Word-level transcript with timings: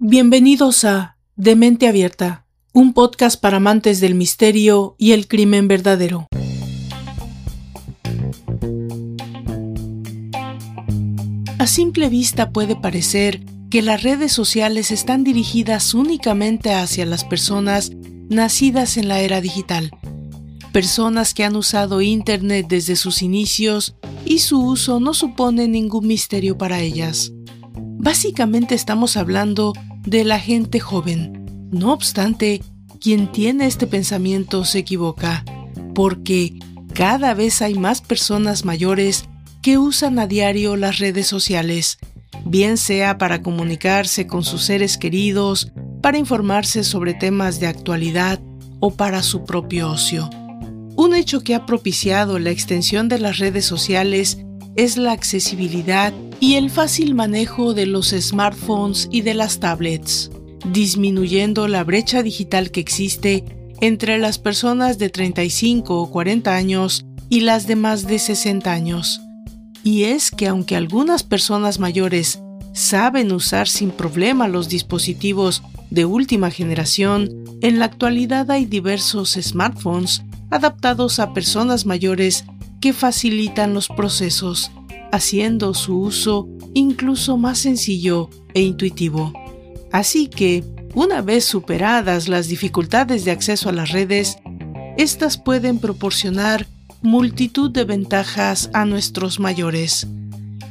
Bienvenidos 0.00 0.84
a 0.84 1.16
De 1.34 1.56
Mente 1.56 1.88
Abierta, 1.88 2.46
un 2.72 2.92
podcast 2.92 3.40
para 3.40 3.56
amantes 3.56 3.98
del 3.98 4.14
misterio 4.14 4.94
y 4.96 5.10
el 5.10 5.26
crimen 5.26 5.66
verdadero. 5.66 6.28
A 11.58 11.66
simple 11.66 12.08
vista 12.08 12.52
puede 12.52 12.76
parecer 12.76 13.44
que 13.70 13.82
las 13.82 14.04
redes 14.04 14.30
sociales 14.30 14.92
están 14.92 15.24
dirigidas 15.24 15.92
únicamente 15.94 16.74
hacia 16.74 17.04
las 17.04 17.24
personas 17.24 17.90
nacidas 18.28 18.98
en 18.98 19.08
la 19.08 19.18
era 19.18 19.40
digital, 19.40 19.90
personas 20.72 21.34
que 21.34 21.42
han 21.42 21.56
usado 21.56 22.02
Internet 22.02 22.66
desde 22.68 22.94
sus 22.94 23.20
inicios 23.20 23.96
y 24.24 24.38
su 24.38 24.64
uso 24.64 25.00
no 25.00 25.12
supone 25.12 25.66
ningún 25.66 26.06
misterio 26.06 26.56
para 26.56 26.78
ellas. 26.78 27.32
Básicamente 27.98 28.74
estamos 28.76 29.16
hablando 29.16 29.72
de 30.06 30.24
la 30.24 30.38
gente 30.38 30.78
joven. 30.78 31.68
No 31.72 31.92
obstante, 31.92 32.62
quien 33.00 33.30
tiene 33.32 33.66
este 33.66 33.86
pensamiento 33.86 34.64
se 34.64 34.78
equivoca, 34.78 35.44
porque 35.94 36.58
cada 36.94 37.34
vez 37.34 37.60
hay 37.60 37.74
más 37.74 38.00
personas 38.00 38.64
mayores 38.64 39.24
que 39.62 39.78
usan 39.78 40.20
a 40.20 40.28
diario 40.28 40.76
las 40.76 40.98
redes 40.98 41.26
sociales, 41.26 41.98
bien 42.44 42.76
sea 42.76 43.18
para 43.18 43.42
comunicarse 43.42 44.28
con 44.28 44.44
sus 44.44 44.62
seres 44.62 44.96
queridos, 44.96 45.72
para 46.00 46.18
informarse 46.18 46.84
sobre 46.84 47.14
temas 47.14 47.58
de 47.58 47.66
actualidad 47.66 48.40
o 48.78 48.94
para 48.94 49.24
su 49.24 49.44
propio 49.44 49.90
ocio. 49.90 50.30
Un 50.94 51.14
hecho 51.14 51.40
que 51.40 51.56
ha 51.56 51.66
propiciado 51.66 52.38
la 52.38 52.50
extensión 52.50 53.08
de 53.08 53.18
las 53.18 53.38
redes 53.38 53.64
sociales 53.64 54.38
es 54.78 54.96
la 54.96 55.10
accesibilidad 55.10 56.12
y 56.38 56.54
el 56.54 56.70
fácil 56.70 57.16
manejo 57.16 57.74
de 57.74 57.84
los 57.84 58.10
smartphones 58.10 59.08
y 59.10 59.22
de 59.22 59.34
las 59.34 59.58
tablets, 59.58 60.30
disminuyendo 60.72 61.66
la 61.66 61.82
brecha 61.82 62.22
digital 62.22 62.70
que 62.70 62.78
existe 62.78 63.44
entre 63.80 64.18
las 64.18 64.38
personas 64.38 64.96
de 64.98 65.10
35 65.10 66.00
o 66.00 66.10
40 66.12 66.54
años 66.54 67.04
y 67.28 67.40
las 67.40 67.66
de 67.66 67.74
más 67.74 68.06
de 68.06 68.20
60 68.20 68.70
años. 68.70 69.20
Y 69.82 70.04
es 70.04 70.30
que 70.30 70.46
aunque 70.46 70.76
algunas 70.76 71.24
personas 71.24 71.80
mayores 71.80 72.40
saben 72.72 73.32
usar 73.32 73.66
sin 73.66 73.90
problema 73.90 74.46
los 74.46 74.68
dispositivos 74.68 75.64
de 75.90 76.04
última 76.04 76.52
generación, 76.52 77.44
en 77.62 77.80
la 77.80 77.86
actualidad 77.86 78.48
hay 78.52 78.64
diversos 78.64 79.32
smartphones 79.32 80.22
adaptados 80.50 81.18
a 81.18 81.34
personas 81.34 81.84
mayores 81.84 82.44
que 82.80 82.92
facilitan 82.92 83.74
los 83.74 83.88
procesos, 83.88 84.70
haciendo 85.12 85.74
su 85.74 85.98
uso 85.98 86.48
incluso 86.74 87.36
más 87.36 87.58
sencillo 87.58 88.30
e 88.54 88.62
intuitivo. 88.62 89.32
Así 89.92 90.28
que, 90.28 90.64
una 90.94 91.22
vez 91.22 91.44
superadas 91.44 92.28
las 92.28 92.48
dificultades 92.48 93.24
de 93.24 93.30
acceso 93.30 93.68
a 93.68 93.72
las 93.72 93.92
redes, 93.92 94.38
éstas 94.96 95.38
pueden 95.38 95.78
proporcionar 95.78 96.66
multitud 97.02 97.70
de 97.70 97.84
ventajas 97.84 98.70
a 98.74 98.84
nuestros 98.84 99.38
mayores. 99.38 100.06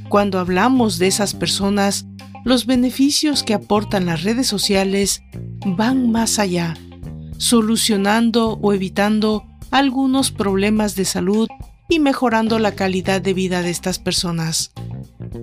Cuando 0.09 0.39
hablamos 0.39 0.99
de 0.99 1.07
esas 1.07 1.33
personas, 1.33 2.05
los 2.45 2.65
beneficios 2.65 3.43
que 3.43 3.53
aportan 3.53 4.05
las 4.05 4.23
redes 4.23 4.47
sociales 4.47 5.21
van 5.65 6.11
más 6.11 6.39
allá, 6.39 6.75
solucionando 7.37 8.57
o 8.61 8.73
evitando 8.73 9.45
algunos 9.71 10.31
problemas 10.31 10.95
de 10.95 11.05
salud 11.05 11.47
y 11.89 11.99
mejorando 11.99 12.59
la 12.59 12.73
calidad 12.73 13.21
de 13.21 13.33
vida 13.33 13.61
de 13.61 13.69
estas 13.69 13.99
personas. 13.99 14.71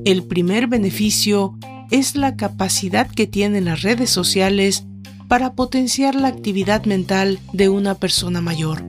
El 0.04 0.24
primer 0.24 0.66
beneficio 0.66 1.58
es 1.90 2.16
la 2.16 2.36
capacidad 2.36 3.08
que 3.08 3.26
tienen 3.26 3.64
las 3.66 3.82
redes 3.82 4.10
sociales 4.10 4.84
para 5.28 5.54
potenciar 5.54 6.14
la 6.14 6.28
actividad 6.28 6.84
mental 6.84 7.38
de 7.52 7.68
una 7.68 7.94
persona 7.94 8.40
mayor. 8.40 8.84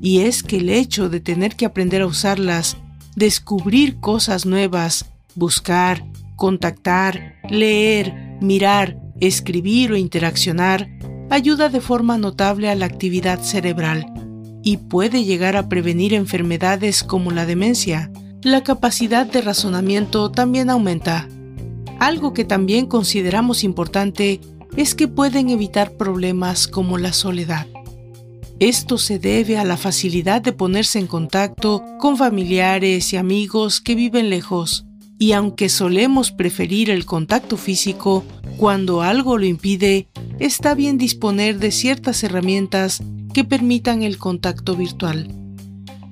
Y 0.00 0.20
es 0.20 0.42
que 0.42 0.58
el 0.58 0.70
hecho 0.70 1.08
de 1.08 1.20
tener 1.20 1.56
que 1.56 1.66
aprender 1.66 2.02
a 2.02 2.06
usarlas, 2.06 2.76
descubrir 3.16 3.98
cosas 4.00 4.46
nuevas, 4.46 5.06
buscar, 5.34 6.04
contactar, 6.36 7.36
leer, 7.48 8.38
mirar, 8.40 8.98
escribir 9.20 9.92
o 9.92 9.96
interaccionar, 9.96 10.88
ayuda 11.30 11.68
de 11.68 11.80
forma 11.80 12.18
notable 12.18 12.70
a 12.70 12.74
la 12.74 12.86
actividad 12.86 13.42
cerebral 13.42 14.17
y 14.68 14.76
puede 14.76 15.24
llegar 15.24 15.56
a 15.56 15.66
prevenir 15.66 16.12
enfermedades 16.12 17.02
como 17.02 17.30
la 17.30 17.46
demencia. 17.46 18.12
La 18.42 18.62
capacidad 18.62 19.24
de 19.24 19.40
razonamiento 19.40 20.30
también 20.30 20.68
aumenta. 20.68 21.26
Algo 21.98 22.34
que 22.34 22.44
también 22.44 22.84
consideramos 22.84 23.64
importante 23.64 24.42
es 24.76 24.94
que 24.94 25.08
pueden 25.08 25.48
evitar 25.48 25.92
problemas 25.92 26.68
como 26.68 26.98
la 26.98 27.14
soledad. 27.14 27.66
Esto 28.58 28.98
se 28.98 29.18
debe 29.18 29.56
a 29.56 29.64
la 29.64 29.78
facilidad 29.78 30.42
de 30.42 30.52
ponerse 30.52 30.98
en 30.98 31.06
contacto 31.06 31.82
con 31.98 32.18
familiares 32.18 33.14
y 33.14 33.16
amigos 33.16 33.80
que 33.80 33.94
viven 33.94 34.28
lejos, 34.28 34.84
y 35.18 35.32
aunque 35.32 35.70
solemos 35.70 36.30
preferir 36.30 36.90
el 36.90 37.06
contacto 37.06 37.56
físico, 37.56 38.22
cuando 38.58 39.00
algo 39.00 39.38
lo 39.38 39.46
impide, 39.46 40.08
está 40.38 40.74
bien 40.74 40.98
disponer 40.98 41.58
de 41.58 41.70
ciertas 41.70 42.22
herramientas 42.22 43.02
que 43.38 43.44
permitan 43.44 44.02
el 44.02 44.18
contacto 44.18 44.74
virtual. 44.74 45.32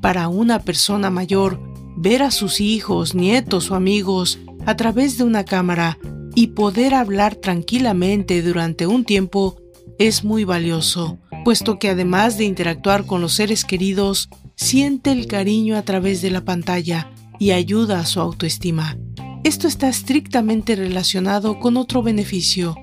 Para 0.01 0.29
una 0.29 0.61
persona 0.61 1.11
mayor, 1.11 1.61
ver 1.97 2.23
a 2.23 2.31
sus 2.31 2.61
hijos, 2.61 3.17
nietos 3.17 3.69
o 3.73 3.75
amigos 3.75 4.39
a 4.65 4.77
través 4.77 5.19
de 5.19 5.25
una 5.25 5.45
cámara 5.45 5.99
y 6.37 6.47
poder 6.47 6.95
hablar 6.95 7.35
tranquilamente 7.35 8.43
durante 8.43 8.87
un 8.87 9.05
tiempo 9.05 9.57
es 9.99 10.23
muy 10.23 10.45
valioso, 10.45 11.19
puesto 11.45 11.81
que 11.81 11.89
además 11.89 12.39
de 12.39 12.45
interactuar 12.45 13.07
con 13.07 13.21
los 13.21 13.33
seres 13.33 13.65
queridos, 13.65 14.29
siente 14.55 15.11
el 15.11 15.27
cariño 15.27 15.77
a 15.77 15.83
través 15.83 16.23
de 16.23 16.31
la 16.31 16.45
pantalla 16.45 17.11
y 17.41 17.51
ayuda 17.51 17.99
a 17.99 18.07
su 18.07 18.21
autoestima. 18.21 18.97
Esto 19.43 19.67
está 19.67 19.89
estrictamente 19.89 20.77
relacionado 20.77 21.59
con 21.59 21.77
otro 21.77 22.05
beneficio, 22.05 22.77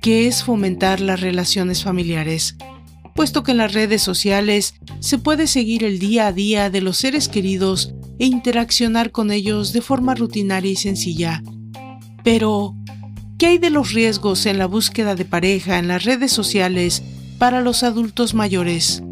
que 0.00 0.28
es 0.28 0.44
fomentar 0.44 1.00
las 1.00 1.20
relaciones 1.20 1.82
familiares 1.82 2.56
puesto 3.14 3.42
que 3.42 3.52
en 3.52 3.58
las 3.58 3.72
redes 3.72 4.02
sociales 4.02 4.74
se 5.00 5.18
puede 5.18 5.46
seguir 5.46 5.84
el 5.84 5.98
día 5.98 6.28
a 6.28 6.32
día 6.32 6.70
de 6.70 6.80
los 6.80 6.98
seres 6.98 7.28
queridos 7.28 7.94
e 8.18 8.26
interaccionar 8.26 9.10
con 9.10 9.30
ellos 9.30 9.72
de 9.72 9.82
forma 9.82 10.14
rutinaria 10.14 10.70
y 10.70 10.76
sencilla. 10.76 11.42
Pero, 12.24 12.74
¿qué 13.38 13.46
hay 13.46 13.58
de 13.58 13.70
los 13.70 13.92
riesgos 13.92 14.46
en 14.46 14.58
la 14.58 14.66
búsqueda 14.66 15.14
de 15.14 15.24
pareja 15.24 15.78
en 15.78 15.88
las 15.88 16.04
redes 16.04 16.32
sociales 16.32 17.02
para 17.38 17.60
los 17.60 17.82
adultos 17.82 18.34
mayores? 18.34 19.02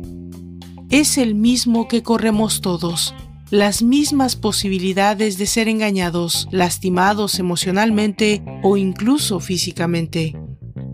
Es 0.91 1.19
el 1.19 1.35
mismo 1.35 1.89
que 1.89 2.03
corremos 2.03 2.61
todos, 2.61 3.15
las 3.51 3.83
mismas 3.83 4.37
posibilidades 4.37 5.39
de 5.39 5.47
ser 5.47 5.69
engañados, 5.69 6.49
lastimados 6.51 7.39
emocionalmente 7.39 8.43
o 8.63 8.77
incluso 8.77 9.41
físicamente. 9.41 10.37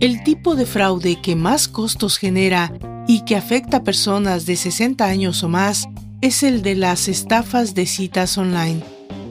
El 0.01 0.23
tipo 0.23 0.55
de 0.55 0.67
fraude 0.67 1.21
que 1.23 1.37
más 1.37 1.69
costos 1.69 2.19
genera 2.19 2.73
y 3.07 3.25
que 3.25 3.37
afecta 3.37 3.79
a 3.79 3.85
personas 3.85 4.47
de 4.47 4.57
60 4.57 5.05
años 5.05 5.43
o 5.43 5.49
más 5.49 5.89
es 6.21 6.43
el 6.43 6.63
de 6.63 6.75
las 6.75 7.09
estafas 7.09 7.75
de 7.75 7.87
citas 7.87 8.37
online, 8.39 8.83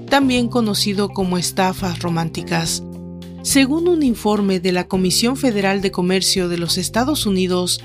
también 0.10 0.48
conocido 0.48 1.10
como 1.10 1.38
estafas 1.38 2.00
románticas. 2.00 2.84
Según 3.42 3.88
un 3.88 4.02
informe 4.04 4.60
de 4.60 4.72
la 4.72 4.88
Comisión 4.88 5.38
Federal 5.38 5.82
de 5.82 5.92
Comercio 5.92 6.50
de 6.50 6.58
los 6.58 6.78
Estados 6.78 7.26
Unidos, 7.26 7.82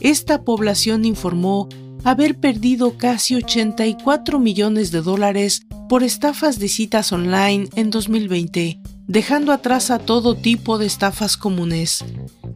esta 0.00 0.42
población 0.44 1.04
informó 1.04 1.68
haber 2.04 2.38
perdido 2.38 2.96
casi 2.96 3.34
84 3.34 4.38
millones 4.38 4.90
de 4.90 5.02
dólares 5.02 5.62
por 5.88 6.02
estafas 6.02 6.58
de 6.58 6.68
citas 6.68 7.12
online 7.12 7.68
en 7.74 7.90
2020, 7.90 8.80
dejando 9.06 9.52
atrás 9.52 9.90
a 9.90 9.98
todo 9.98 10.36
tipo 10.36 10.78
de 10.78 10.86
estafas 10.86 11.36
comunes. 11.36 12.04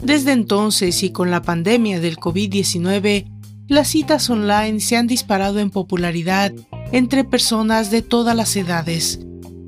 Desde 0.02 0.32
entonces 0.32 1.02
y 1.02 1.10
con 1.10 1.30
la 1.30 1.42
pandemia 1.42 2.00
del 2.00 2.16
COVID-19, 2.16 3.26
las 3.68 3.88
citas 3.88 4.28
online 4.28 4.80
se 4.80 4.96
han 4.96 5.06
disparado 5.06 5.58
en 5.58 5.70
popularidad 5.70 6.52
entre 6.90 7.24
personas 7.24 7.90
de 7.90 8.02
todas 8.02 8.36
las 8.36 8.54
edades. 8.56 9.20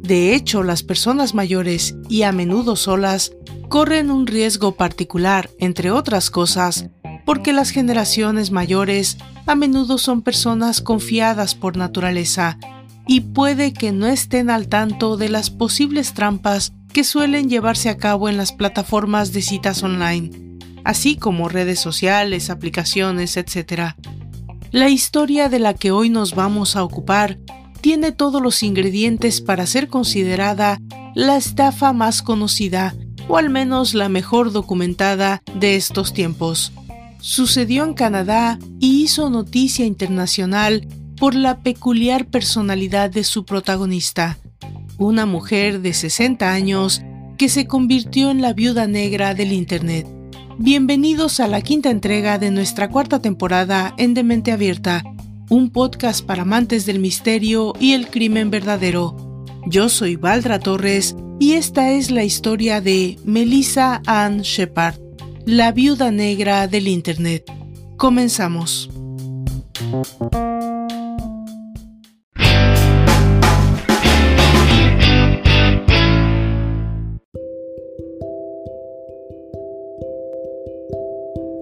De 0.02 0.34
hecho, 0.34 0.62
las 0.62 0.82
personas 0.82 1.34
mayores 1.34 1.96
y 2.10 2.22
a 2.22 2.32
menudo 2.32 2.76
solas 2.76 3.32
corren 3.70 4.10
un 4.10 4.26
riesgo 4.26 4.72
particular, 4.72 5.48
entre 5.58 5.90
otras 5.90 6.30
cosas, 6.30 6.90
porque 7.24 7.52
las 7.52 7.70
generaciones 7.70 8.50
mayores 8.50 9.18
a 9.46 9.54
menudo 9.54 9.98
son 9.98 10.22
personas 10.22 10.80
confiadas 10.80 11.54
por 11.54 11.76
naturaleza 11.76 12.58
y 13.06 13.20
puede 13.20 13.72
que 13.72 13.92
no 13.92 14.06
estén 14.06 14.50
al 14.50 14.68
tanto 14.68 15.16
de 15.16 15.28
las 15.28 15.50
posibles 15.50 16.14
trampas 16.14 16.72
que 16.92 17.04
suelen 17.04 17.48
llevarse 17.48 17.90
a 17.90 17.96
cabo 17.96 18.28
en 18.28 18.36
las 18.36 18.52
plataformas 18.52 19.32
de 19.32 19.42
citas 19.42 19.82
online, 19.82 20.58
así 20.84 21.16
como 21.16 21.48
redes 21.48 21.80
sociales, 21.80 22.50
aplicaciones, 22.50 23.36
etc. 23.36 23.94
La 24.70 24.88
historia 24.88 25.48
de 25.48 25.58
la 25.58 25.74
que 25.74 25.90
hoy 25.90 26.08
nos 26.08 26.34
vamos 26.34 26.76
a 26.76 26.84
ocupar 26.84 27.38
tiene 27.80 28.12
todos 28.12 28.40
los 28.40 28.62
ingredientes 28.62 29.40
para 29.40 29.66
ser 29.66 29.88
considerada 29.88 30.78
la 31.14 31.36
estafa 31.36 31.92
más 31.92 32.22
conocida 32.22 32.94
o 33.28 33.36
al 33.36 33.50
menos 33.50 33.94
la 33.94 34.08
mejor 34.08 34.52
documentada 34.52 35.42
de 35.54 35.76
estos 35.76 36.12
tiempos. 36.14 36.72
Sucedió 37.26 37.84
en 37.84 37.94
Canadá 37.94 38.58
y 38.80 39.02
hizo 39.02 39.30
noticia 39.30 39.86
internacional 39.86 40.86
por 41.16 41.34
la 41.34 41.62
peculiar 41.62 42.26
personalidad 42.26 43.08
de 43.08 43.24
su 43.24 43.46
protagonista, 43.46 44.36
una 44.98 45.24
mujer 45.24 45.80
de 45.80 45.94
60 45.94 46.52
años 46.52 47.00
que 47.38 47.48
se 47.48 47.66
convirtió 47.66 48.30
en 48.30 48.42
la 48.42 48.52
viuda 48.52 48.86
negra 48.86 49.32
del 49.32 49.54
Internet. 49.54 50.06
Bienvenidos 50.58 51.40
a 51.40 51.48
la 51.48 51.62
quinta 51.62 51.88
entrega 51.88 52.38
de 52.38 52.50
nuestra 52.50 52.90
cuarta 52.90 53.22
temporada 53.22 53.94
en 53.96 54.12
Demente 54.12 54.52
Abierta, 54.52 55.02
un 55.48 55.70
podcast 55.70 56.26
para 56.26 56.42
amantes 56.42 56.84
del 56.84 56.98
misterio 56.98 57.72
y 57.80 57.94
el 57.94 58.08
crimen 58.08 58.50
verdadero. 58.50 59.16
Yo 59.66 59.88
soy 59.88 60.16
Valdra 60.16 60.58
Torres 60.58 61.16
y 61.40 61.54
esta 61.54 61.90
es 61.90 62.10
la 62.10 62.22
historia 62.22 62.82
de 62.82 63.18
Melissa 63.24 64.02
Ann 64.04 64.42
Shepard, 64.42 65.03
la 65.46 65.72
viuda 65.72 66.10
negra 66.10 66.66
del 66.68 66.88
Internet. 66.88 67.44
Comenzamos. 67.98 68.88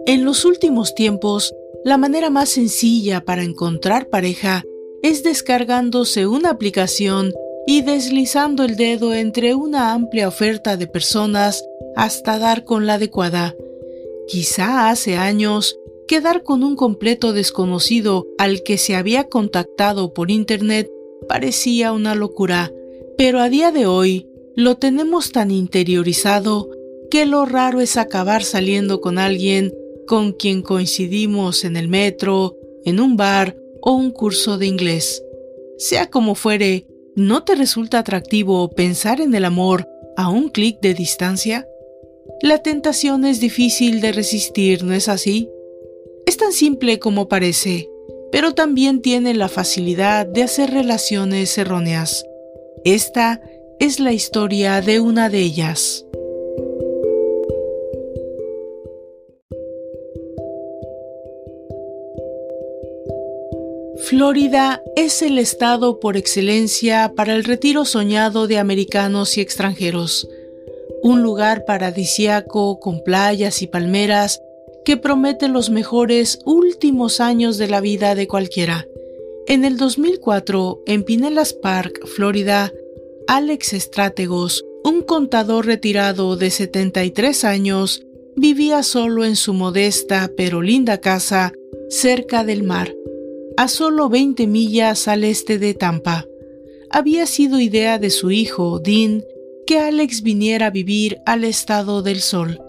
En 0.07 0.25
los 0.25 0.45
últimos 0.45 0.95
tiempos, 0.95 1.53
la 1.85 1.99
manera 1.99 2.31
más 2.31 2.51
sencilla 2.51 3.25
para 3.25 3.43
encontrar 3.43 4.09
pareja 4.09 4.63
es 5.03 5.25
descargándose 5.25 6.29
una 6.29 6.51
aplicación 6.51 7.33
y 7.67 7.83
deslizando 7.83 8.63
el 8.65 8.77
dedo 8.77 9.13
entre 9.13 9.57
una 9.57 9.93
amplia 9.93 10.29
oferta 10.29 10.77
de 10.77 10.87
personas 10.87 11.65
hasta 11.97 12.39
dar 12.39 12.65
con 12.65 12.87
la 12.87 12.95
adecuada. 12.95 13.55
Quizá 14.33 14.89
hace 14.89 15.17
años, 15.17 15.79
quedar 16.09 16.43
con 16.43 16.65
un 16.65 16.75
completo 16.75 17.35
desconocido 17.35 18.27
al 18.39 18.63
que 18.63 18.79
se 18.79 18.95
había 18.95 19.25
contactado 19.25 20.15
por 20.15 20.31
Internet 20.31 20.89
parecía 21.29 21.93
una 21.93 22.15
locura, 22.15 22.73
pero 23.19 23.41
a 23.41 23.51
día 23.51 23.73
de 23.73 23.85
hoy 23.85 24.27
lo 24.57 24.79
tenemos 24.79 25.33
tan 25.33 25.51
interiorizado 25.51 26.71
que 27.11 27.27
lo 27.27 27.45
raro 27.45 27.83
es 27.83 27.99
acabar 27.99 28.43
saliendo 28.43 29.03
con 29.03 29.19
alguien 29.19 29.75
con 30.07 30.33
quien 30.33 30.63
coincidimos 30.63 31.63
en 31.67 31.77
el 31.77 31.89
metro, 31.89 32.57
en 32.87 33.01
un 33.01 33.19
bar 33.19 33.55
o 33.83 33.93
un 33.93 34.13
curso 34.13 34.57
de 34.57 34.65
inglés. 34.65 35.23
Sea 35.77 36.09
como 36.09 36.37
fuere, 36.37 36.87
¿no 37.17 37.45
te 37.45 37.55
resulta 37.55 37.99
atractivo 37.99 38.71
pensar 38.71 39.21
en 39.21 39.35
el 39.35 39.45
amor 39.45 39.87
a 40.17 40.31
un 40.31 40.49
clic 40.49 40.81
de 40.81 40.95
distancia? 40.95 41.67
La 42.43 42.59
tentación 42.59 43.25
es 43.25 43.39
difícil 43.39 44.01
de 44.01 44.11
resistir, 44.11 44.83
¿no 44.83 44.95
es 44.95 45.09
así? 45.09 45.49
Es 46.27 46.37
tan 46.37 46.53
simple 46.53 46.99
como 46.99 47.29
parece, 47.29 47.89
pero 48.33 48.53
también 48.53 49.01
tiene 49.01 49.33
la 49.33 49.49
facilidad 49.49 50.27
de 50.27 50.43
hacer 50.43 50.73
relaciones 50.73 51.57
erróneas. 51.57 52.27
Esta 52.85 53.41
es 53.79 54.01
la 54.01 54.13
historia 54.13 54.81
de 54.81 54.99
una 54.99 55.29
de 55.29 55.39
ellas. 55.39 56.05
Florida 64.09 64.83
es 64.97 65.23
el 65.23 65.39
estado 65.39 66.01
por 66.01 66.17
excelencia 66.17 67.13
para 67.15 67.37
el 67.37 67.45
retiro 67.45 67.85
soñado 67.85 68.49
de 68.49 68.59
americanos 68.59 69.39
y 69.39 69.41
extranjeros, 69.41 70.29
un 71.03 71.23
lugar 71.23 71.65
paradisiaco 71.65 72.79
con 72.79 73.03
playas 73.03 73.63
y 73.63 73.67
palmeras 73.67 74.41
que 74.85 74.97
promete 74.97 75.49
los 75.49 75.71
mejores 75.71 76.39
últimos 76.45 77.21
años 77.21 77.59
de 77.59 77.69
la 77.69 77.81
vida 77.81 78.15
de 78.15 78.27
cualquiera. 78.27 78.87
En 79.47 79.65
el 79.65 79.77
2004, 79.77 80.83
en 80.87 81.03
Pinellas 81.03 81.53
Park, 81.53 82.07
Florida, 82.07 82.73
Alex 83.27 83.73
Estrategos, 83.73 84.65
un 84.85 85.03
contador 85.03 85.67
retirado 85.67 86.37
de 86.37 86.51
73 86.51 87.45
años, 87.45 88.03
vivía 88.37 88.83
solo 88.83 89.25
en 89.25 89.37
su 89.37 89.55
modesta 89.55 90.31
pero 90.37 90.63
linda 90.63 90.99
casa 90.99 91.53
cerca 91.89 92.45
del 92.45 92.63
mar 92.63 92.95
a 93.57 93.69
solo 93.69 94.09
20 94.09 94.47
millas 94.47 95.09
al 95.09 95.25
este 95.25 95.59
de 95.59 95.75
Tampa. 95.75 96.27
Había 96.91 97.27
sido 97.27 97.61
idea 97.61 97.99
de 97.99 98.11
su 98.11 98.31
hijo, 98.31 98.79
Dean, 98.79 99.25
que 99.67 99.79
Alex 99.79 100.23
viniera 100.23 100.67
a 100.67 100.71
vivir 100.71 101.21
al 101.27 101.45
estado 101.45 102.03
del 102.03 102.21
sol. 102.21 102.61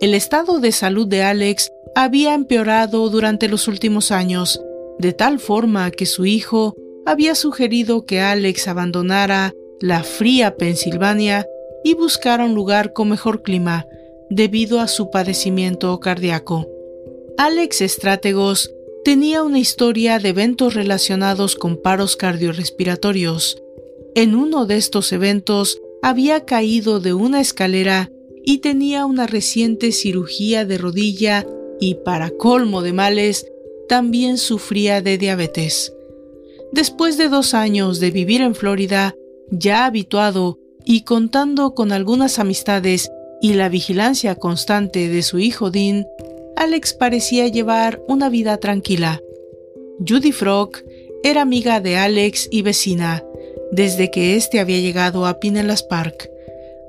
El 0.00 0.14
estado 0.14 0.58
de 0.58 0.72
salud 0.72 1.06
de 1.06 1.22
Alex 1.22 1.70
había 1.94 2.34
empeorado 2.34 3.08
durante 3.08 3.48
los 3.48 3.68
últimos 3.68 4.10
años, 4.10 4.60
de 4.98 5.12
tal 5.12 5.38
forma 5.38 5.90
que 5.90 6.06
su 6.06 6.26
hijo 6.26 6.74
había 7.06 7.34
sugerido 7.34 8.06
que 8.06 8.20
Alex 8.20 8.68
abandonara 8.68 9.52
la 9.80 10.02
fría 10.02 10.56
Pensilvania 10.56 11.46
y 11.84 11.94
buscara 11.94 12.44
un 12.44 12.54
lugar 12.54 12.92
con 12.92 13.08
mejor 13.08 13.42
clima, 13.42 13.86
debido 14.30 14.80
a 14.80 14.88
su 14.88 15.10
padecimiento 15.10 15.98
cardíaco. 16.00 16.68
Alex 17.36 17.80
Estrátegos 17.80 18.72
tenía 19.04 19.42
una 19.42 19.58
historia 19.58 20.18
de 20.18 20.30
eventos 20.30 20.74
relacionados 20.74 21.56
con 21.56 21.76
paros 21.76 22.16
cardiorrespiratorios. 22.16 23.60
En 24.14 24.34
uno 24.34 24.66
de 24.66 24.76
estos 24.76 25.12
eventos 25.12 25.80
había 26.02 26.44
caído 26.44 26.98
de 26.98 27.14
una 27.14 27.40
escalera 27.40 28.10
y 28.44 28.58
tenía 28.58 29.06
una 29.06 29.28
reciente 29.28 29.92
cirugía 29.92 30.66
de 30.66 30.76
rodilla 30.76 31.46
y, 31.80 31.94
para 31.94 32.30
colmo 32.30 32.82
de 32.82 32.92
males, 32.92 33.46
también 33.88 34.36
sufría 34.36 35.00
de 35.00 35.16
diabetes. 35.16 35.92
Después 36.72 37.18
de 37.18 37.28
dos 37.28 37.54
años 37.54 38.00
de 38.00 38.10
vivir 38.10 38.40
en 38.40 38.56
Florida, 38.56 39.14
ya 39.50 39.86
habituado 39.86 40.58
y 40.84 41.02
contando 41.02 41.74
con 41.74 41.92
algunas 41.92 42.40
amistades 42.40 43.10
y 43.40 43.54
la 43.54 43.68
vigilancia 43.68 44.34
constante 44.34 45.08
de 45.08 45.22
su 45.22 45.38
hijo 45.38 45.70
Dean, 45.70 46.06
Alex 46.56 46.94
parecía 46.94 47.46
llevar 47.46 48.02
una 48.08 48.28
vida 48.28 48.56
tranquila. 48.56 49.20
Judy 50.06 50.32
Frog 50.32 50.72
era 51.22 51.42
amiga 51.42 51.80
de 51.80 51.96
Alex 51.96 52.48
y 52.50 52.62
vecina 52.62 53.22
desde 53.72 54.10
que 54.10 54.36
éste 54.36 54.60
había 54.60 54.78
llegado 54.78 55.26
a 55.26 55.40
Pinellas 55.40 55.82
Park. 55.82 56.30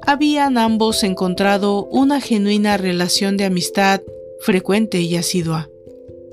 Habían 0.06 0.58
ambos 0.58 1.04
encontrado 1.04 1.86
una 1.86 2.20
genuina 2.20 2.78
relación 2.78 3.38
de 3.38 3.46
amistad 3.46 4.02
frecuente 4.42 5.00
y 5.00 5.16
asidua. 5.16 5.70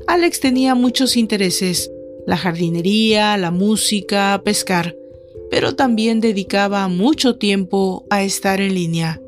Alex 0.09 0.41
tenía 0.41 0.75
muchos 0.75 1.17
intereses, 1.17 1.91
la 2.27 2.37
jardinería, 2.37 3.37
la 3.37 3.53
música, 3.53 4.43
pescar, 4.45 4.97
pero 5.51 5.77
también 5.77 6.21
dedicaba 6.21 6.87
mucho 6.89 7.37
tiempo 7.37 8.05
a 8.11 8.25
estar 8.25 8.61
en 8.61 8.75
línea. 8.75 9.21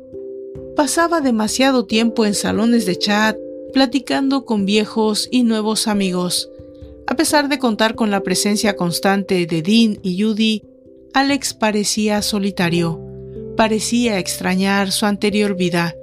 Pasaba 0.75 1.21
demasiado 1.21 1.85
tiempo 1.85 2.25
en 2.25 2.33
salones 2.33 2.85
de 2.85 2.97
chat 2.97 3.37
platicando 3.71 4.43
con 4.43 4.65
viejos 4.65 5.29
y 5.31 5.43
nuevos 5.43 5.87
amigos. 5.87 6.49
A 7.07 7.15
pesar 7.15 7.47
de 7.47 7.59
contar 7.59 7.95
con 7.95 8.11
la 8.11 8.23
presencia 8.23 8.75
constante 8.75 9.45
de 9.45 9.61
Dean 9.61 9.99
y 10.03 10.21
Judy, 10.21 10.63
Alex 11.15 11.53
parecía 11.53 12.23
solitario, 12.23 12.99
parecía 13.55 14.17
extrañar 14.17 14.91
su 14.91 15.05
anterior 15.05 15.55
vida, 15.55 15.95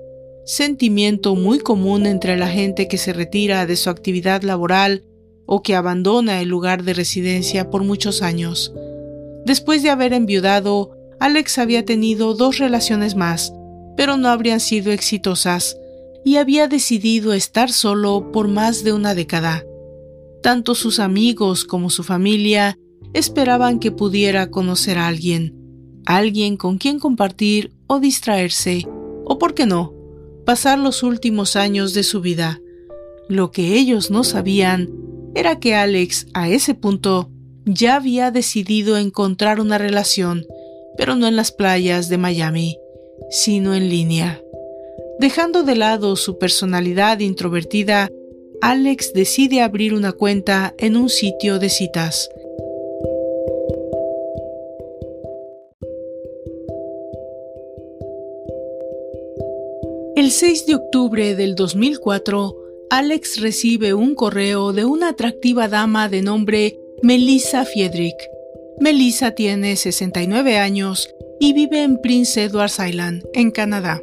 sentimiento 0.47 1.35
muy 1.35 1.59
común 1.59 2.07
entre 2.07 2.37
la 2.37 2.47
gente 2.47 2.87
que 2.87 2.97
se 2.97 3.13
retira 3.13 3.67
de 3.67 3.75
su 3.75 3.91
actividad 3.91 4.43
laboral 4.43 5.03
o 5.47 5.63
que 5.63 5.75
abandona 5.75 6.41
el 6.41 6.49
lugar 6.49 6.85
de 6.85 6.95
residencia 6.95 7.71
por 7.71 7.83
muchos 7.83 8.23
años. 8.23 8.73
Después 9.45 9.83
de 9.83 9.91
haber 9.91 10.13
enviudado, 10.13 10.93
Alex 11.19 11.59
había 11.59 11.85
tenido 11.85 12.35
dos 12.35 12.59
relaciones 12.59 13.17
más, 13.17 13.53
pero 13.97 14.17
no 14.17 14.29
habrían 14.29 14.61
sido 14.61 14.93
exitosas 14.93 15.77
y 16.25 16.37
había 16.37 16.69
decidido 16.69 17.33
estar 17.33 17.73
solo 17.73 18.31
por 18.31 18.47
más 18.47 18.85
de 18.85 18.93
una 18.93 19.17
década. 19.17 19.65
Tanto 20.41 20.77
sus 20.77 21.01
amigos 21.01 21.65
como 21.65 21.91
su 21.91 22.05
familia 22.05 22.79
esperaban 23.15 23.79
que 23.79 23.91
pudiera 23.91 24.51
conocer 24.51 24.99
a 24.99 25.09
alguien, 25.09 25.55
alguien 26.07 26.57
con 26.57 26.79
quien 26.79 26.99
compartir 26.99 27.73
o 27.87 28.01
distraerse, 28.01 28.87
o 29.25 29.39
por 29.39 29.55
qué 29.55 29.67
no, 29.67 29.95
pasar 30.45 30.79
los 30.79 31.03
últimos 31.03 31.57
años 31.57 31.95
de 31.95 32.03
su 32.03 32.21
vida. 32.21 32.61
Lo 33.29 33.51
que 33.51 33.75
ellos 33.75 34.11
no 34.11 34.25
sabían 34.25 34.91
era 35.35 35.61
que 35.61 35.75
Alex, 35.75 36.27
a 36.35 36.49
ese 36.49 36.75
punto, 36.75 37.31
ya 37.65 37.97
había 37.97 38.31
decidido 38.31 38.99
encontrar 38.99 39.61
una 39.61 39.79
relación, 39.79 40.47
pero 40.97 41.15
no 41.15 41.29
en 41.29 41.37
las 41.37 41.53
playas 41.53 42.09
de 42.09 42.19
Miami, 42.19 42.77
sino 43.31 43.75
en 43.75 43.89
línea. 43.89 44.41
Dejando 45.21 45.63
de 45.63 45.77
lado 45.77 46.17
su 46.17 46.39
personalidad 46.39 47.21
introvertida, 47.21 48.11
Alex 48.61 49.13
decide 49.13 49.63
abrir 49.63 49.95
una 49.95 50.13
cuenta 50.13 50.75
en 50.79 50.97
un 50.97 51.09
sitio 51.09 51.59
de 51.59 51.69
citas. 51.69 52.29
El 60.21 60.33
6 60.33 60.67
de 60.67 60.75
octubre 60.75 61.35
del 61.35 61.55
2004, 61.55 62.55
Alex 62.91 63.41
recibe 63.41 63.95
un 63.95 64.15
correo 64.15 64.75
de 64.75 64.85
una 64.85 65.09
atractiva 65.09 65.67
dama 65.67 66.11
de 66.11 66.21
nombre 66.21 66.79
Melissa 67.03 67.65
Fiedrich. 67.65 68.19
Melissa 68.81 69.31
tiene 69.31 69.77
69 69.77 70.59
años 70.59 71.09
y 71.41 71.55
vive 71.55 71.83
en 71.83 71.99
Prince 72.03 72.45
Edward 72.45 72.71
Island, 72.87 73.23
en 73.33 73.51
Canadá. 73.51 74.03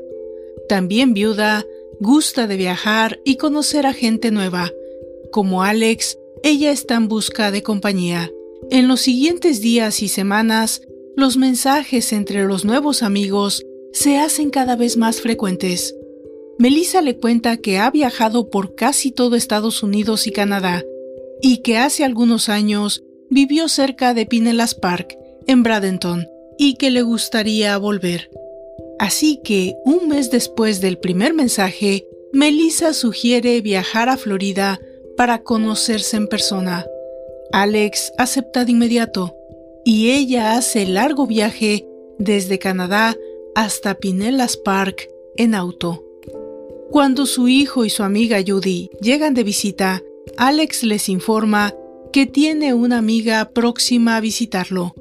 También 0.67 1.13
viuda, 1.13 1.63
gusta 2.00 2.47
de 2.47 2.57
viajar 2.57 3.19
y 3.24 3.36
conocer 3.36 3.86
a 3.86 3.93
gente 3.93 4.31
nueva. 4.31 4.71
Como 5.31 5.62
Alex, 5.62 6.17
ella 6.41 6.71
está 6.71 6.95
en 6.95 7.09
busca 7.09 7.51
de 7.51 7.62
compañía. 7.62 8.31
En 8.71 8.88
los 8.88 9.01
siguientes 9.01 9.62
días 9.62 10.01
y 10.01 10.07
semanas, 10.07 10.81
los 11.15 11.38
mensajes 11.38 12.12
entre 12.12 12.43
los 12.45 12.65
nuevos 12.65 13.03
amigos 13.03 13.63
se 13.93 14.17
hacen 14.17 14.50
cada 14.50 14.75
vez 14.75 14.97
más 14.97 15.21
frecuentes. 15.21 15.93
Melissa 16.59 17.01
le 17.01 17.17
cuenta 17.17 17.57
que 17.57 17.77
ha 17.77 17.91
viajado 17.91 18.49
por 18.49 18.75
casi 18.75 19.11
todo 19.11 19.35
Estados 19.35 19.83
Unidos 19.83 20.25
y 20.27 20.31
Canadá 20.31 20.83
y 21.41 21.57
que 21.57 21.77
hace 21.77 22.03
algunos 22.03 22.49
años 22.49 23.03
vivió 23.29 23.67
cerca 23.67 24.13
de 24.13 24.25
Pinellas 24.25 24.73
Park, 24.73 25.17
en 25.45 25.63
Bradenton, 25.63 26.27
y 26.57 26.75
que 26.75 26.89
le 26.89 27.03
gustaría 27.03 27.77
volver. 27.77 28.31
Así 28.99 29.39
que, 29.43 29.75
un 29.85 30.07
mes 30.07 30.31
después 30.31 30.81
del 30.81 30.97
primer 30.97 31.33
mensaje, 31.33 32.07
Melissa 32.33 32.93
sugiere 32.93 33.61
viajar 33.61 34.09
a 34.09 34.17
Florida 34.17 34.79
para 35.15 35.43
conocerse 35.43 36.17
en 36.17 36.27
persona. 36.27 36.85
Alex 37.51 38.11
acepta 38.17 38.65
de 38.65 38.71
inmediato 38.71 39.35
y 39.85 40.11
ella 40.11 40.57
hace 40.57 40.83
el 40.83 40.95
largo 40.95 41.27
viaje 41.27 41.87
desde 42.17 42.59
Canadá 42.59 43.15
hasta 43.55 43.95
Pinellas 43.95 44.57
Park 44.57 45.07
en 45.37 45.53
auto. 45.53 46.06
Cuando 46.89 47.25
su 47.25 47.50
hijo 47.50 47.84
y 47.84 47.89
su 47.89 48.03
amiga 48.03 48.38
Judy 48.46 48.89
llegan 49.01 49.34
de 49.34 49.44
visita, 49.44 50.01
Alex 50.38 50.84
les 50.84 51.10
informa 51.10 51.74
que 52.13 52.25
tiene 52.25 52.74
una 52.74 52.98
amiga 52.98 53.50
próxima 53.53 54.15
a 54.15 54.22
visitarlo. 54.22 54.96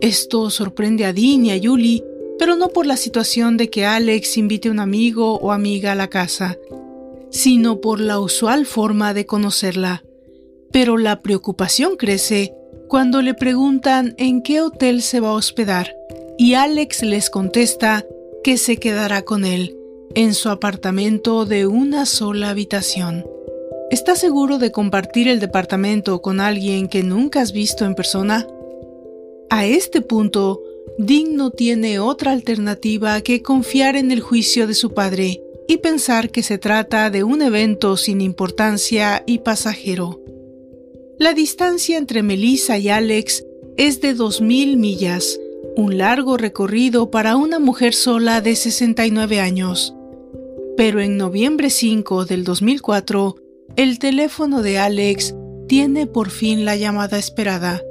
Esto 0.00 0.48
sorprende 0.48 1.04
a 1.04 1.12
Dean 1.12 1.44
y 1.44 1.52
a 1.52 1.60
Julie, 1.62 2.02
pero 2.38 2.56
no 2.56 2.68
por 2.68 2.86
la 2.86 2.96
situación 2.96 3.58
de 3.58 3.68
que 3.68 3.84
Alex 3.84 4.38
invite 4.38 4.68
a 4.68 4.70
un 4.72 4.80
amigo 4.80 5.36
o 5.36 5.52
amiga 5.52 5.92
a 5.92 5.94
la 5.94 6.08
casa, 6.08 6.56
sino 7.30 7.82
por 7.82 8.00
la 8.00 8.18
usual 8.18 8.64
forma 8.64 9.12
de 9.12 9.26
conocerla. 9.26 10.02
Pero 10.72 10.96
la 10.96 11.20
preocupación 11.20 11.96
crece 11.96 12.54
cuando 12.88 13.20
le 13.20 13.34
preguntan 13.34 14.14
en 14.16 14.42
qué 14.42 14.62
hotel 14.62 15.02
se 15.02 15.20
va 15.20 15.28
a 15.28 15.34
hospedar, 15.34 15.94
y 16.38 16.54
Alex 16.54 17.02
les 17.02 17.28
contesta 17.28 18.06
que 18.42 18.56
se 18.56 18.78
quedará 18.78 19.22
con 19.22 19.44
él 19.44 19.76
en 20.14 20.34
su 20.34 20.48
apartamento 20.48 21.44
de 21.44 21.68
una 21.68 22.04
sola 22.04 22.50
habitación. 22.50 23.24
¿Estás 23.90 24.18
seguro 24.18 24.58
de 24.58 24.72
compartir 24.72 25.28
el 25.28 25.38
departamento 25.38 26.20
con 26.20 26.40
alguien 26.40 26.88
que 26.88 27.04
nunca 27.04 27.40
has 27.40 27.52
visto 27.52 27.84
en 27.84 27.94
persona? 27.94 28.46
A 29.50 29.66
este 29.66 30.00
punto, 30.00 30.62
Dean 30.98 31.36
no 31.36 31.50
tiene 31.50 32.00
otra 32.00 32.32
alternativa 32.32 33.20
que 33.20 33.42
confiar 33.42 33.94
en 33.96 34.10
el 34.10 34.20
juicio 34.20 34.66
de 34.66 34.74
su 34.74 34.94
padre 34.94 35.42
y 35.68 35.76
pensar 35.76 36.30
que 36.30 36.42
se 36.42 36.58
trata 36.58 37.10
de 37.10 37.22
un 37.22 37.40
evento 37.42 37.96
sin 37.96 38.20
importancia 38.20 39.22
y 39.26 39.38
pasajero. 39.38 40.20
La 41.18 41.34
distancia 41.34 41.98
entre 41.98 42.24
Melissa 42.24 42.78
y 42.78 42.88
Alex 42.88 43.44
es 43.76 44.00
de 44.00 44.16
2.000 44.16 44.76
millas, 44.76 45.38
un 45.76 45.98
largo 45.98 46.36
recorrido 46.36 47.12
para 47.12 47.36
una 47.36 47.60
mujer 47.60 47.94
sola 47.94 48.40
de 48.40 48.56
69 48.56 49.38
años 49.38 49.94
pero 50.76 51.00
en 51.00 51.16
noviembre 51.16 51.70
5 51.70 52.24
del 52.24 52.44
2004, 52.44 53.36
el 53.76 53.98
teléfono 53.98 54.62
de 54.62 54.78
Alex 54.78 55.34
tiene 55.68 56.06
por 56.06 56.30
fin 56.30 56.64
la 56.64 56.76
llamada 56.76 57.18
esperada. 57.18 57.82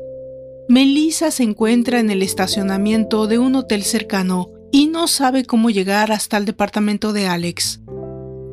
Melissa 0.68 1.32
se 1.32 1.44
encuentra 1.44 2.00
en 2.00 2.10
el 2.10 2.22
estacionamiento 2.22 3.28
de 3.28 3.40
un 3.40 3.56
hotel 3.56 3.84
cercano 3.84 4.52
y 4.72 4.88
no 4.88 5.08
sabe 5.08 5.46
cómo 5.46 5.70
llegar 5.70 6.12
hasta 6.12 6.38
el 6.38 6.46
departamento 6.46 7.14
de 7.14 7.28
Alex. 7.28 7.80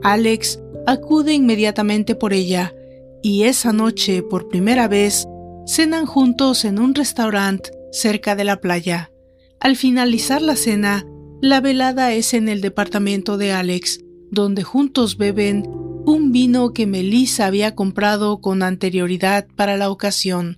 Alex 0.02 0.60
acude 0.86 1.34
inmediatamente 1.34 2.14
por 2.14 2.32
ella 2.32 2.74
y 3.22 3.42
esa 3.42 3.72
noche, 3.72 4.22
por 4.22 4.48
primera 4.48 4.88
vez, 4.88 5.26
cenan 5.66 6.06
juntos 6.06 6.64
en 6.64 6.78
un 6.78 6.94
restaurante 6.94 7.70
cerca 7.90 8.36
de 8.36 8.44
la 8.44 8.60
playa. 8.60 9.10
Al 9.58 9.76
finalizar 9.76 10.40
la 10.40 10.54
cena, 10.54 11.06
la 11.42 11.60
velada 11.60 12.12
es 12.12 12.34
en 12.34 12.48
el 12.48 12.60
departamento 12.60 13.36
de 13.36 13.52
Alex 13.52 14.00
donde 14.30 14.62
juntos 14.62 15.16
beben 15.16 15.68
un 16.06 16.30
vino 16.30 16.72
que 16.72 16.86
Melissa 16.86 17.46
había 17.46 17.74
comprado 17.74 18.40
con 18.40 18.62
anterioridad 18.62 19.46
para 19.56 19.76
la 19.76 19.90
ocasión. 19.90 20.56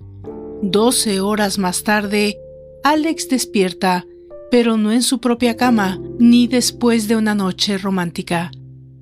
Doce 0.62 1.20
horas 1.20 1.58
más 1.58 1.84
tarde, 1.84 2.38
Alex 2.84 3.28
despierta, 3.28 4.06
pero 4.50 4.76
no 4.76 4.92
en 4.92 5.02
su 5.02 5.20
propia 5.20 5.56
cama, 5.56 5.98
ni 6.18 6.46
después 6.48 7.08
de 7.08 7.16
una 7.16 7.34
noche 7.34 7.78
romántica. 7.78 8.50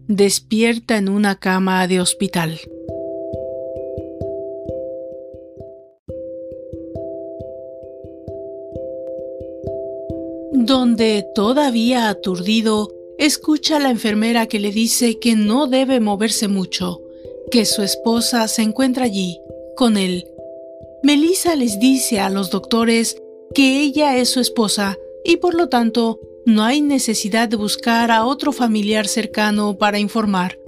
Despierta 0.07 0.97
en 0.97 1.09
una 1.09 1.35
cama 1.37 1.87
de 1.89 2.01
hospital. 2.01 2.61
Donde, 10.53 11.25
todavía 11.35 12.09
aturdido, 12.09 12.96
escucha 13.19 13.77
a 13.77 13.81
la 13.81 13.91
enfermera 13.91 14.47
que 14.47 14.59
le 14.59 14.73
dice 14.73 15.19
que 15.19 15.35
no 15.35 15.67
debe 15.67 16.01
moverse 16.01 16.49
mucho, 16.49 17.03
que 17.51 17.65
su 17.65 17.83
esposa 17.83 18.49
se 18.49 18.63
encuentra 18.63 19.05
allí, 19.05 19.39
con 19.77 19.97
él. 19.97 20.27
Melissa 21.03 21.57
les 21.57 21.79
dice 21.79 22.21
a 22.21 22.31
los 22.31 22.51
doctores 22.51 23.23
que 23.55 23.81
ella 23.81 24.17
es 24.17 24.29
su 24.29 24.41
esposa 24.41 24.97
y 25.25 25.37
por 25.37 25.55
lo 25.55 25.69
tanto 25.69 26.21
no 26.45 26.63
hay 26.63 26.81
necesidad 26.81 27.49
de 27.49 27.57
buscar 27.57 28.11
a 28.11 28.25
otro 28.25 28.53
familiar 28.53 29.09
cercano 29.09 29.79
para 29.79 29.99
informar. 29.99 30.59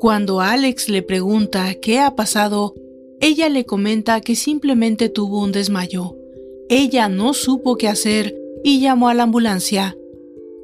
Cuando 0.00 0.40
Alex 0.40 0.88
le 0.88 1.02
pregunta 1.02 1.74
qué 1.74 1.98
ha 1.98 2.14
pasado, 2.14 2.74
ella 3.20 3.48
le 3.48 3.64
comenta 3.64 4.20
que 4.20 4.36
simplemente 4.36 5.08
tuvo 5.08 5.40
un 5.40 5.50
desmayo. 5.50 6.16
Ella 6.68 7.08
no 7.08 7.32
supo 7.34 7.76
qué 7.76 7.88
hacer 7.88 8.36
y 8.62 8.80
llamó 8.80 9.08
a 9.08 9.14
la 9.14 9.22
ambulancia. 9.22 9.96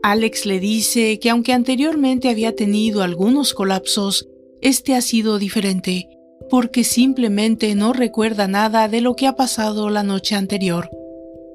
Alex 0.02 0.46
le 0.46 0.60
dice 0.60 1.18
que 1.18 1.30
aunque 1.30 1.52
anteriormente 1.52 2.28
había 2.28 2.54
tenido 2.54 3.02
algunos 3.02 3.52
colapsos, 3.54 4.28
este 4.62 4.94
ha 4.94 5.00
sido 5.00 5.38
diferente, 5.38 6.08
porque 6.48 6.84
simplemente 6.84 7.74
no 7.74 7.92
recuerda 7.92 8.48
nada 8.48 8.88
de 8.88 9.00
lo 9.00 9.14
que 9.14 9.26
ha 9.26 9.36
pasado 9.36 9.90
la 9.90 10.02
noche 10.02 10.34
anterior. 10.34 10.90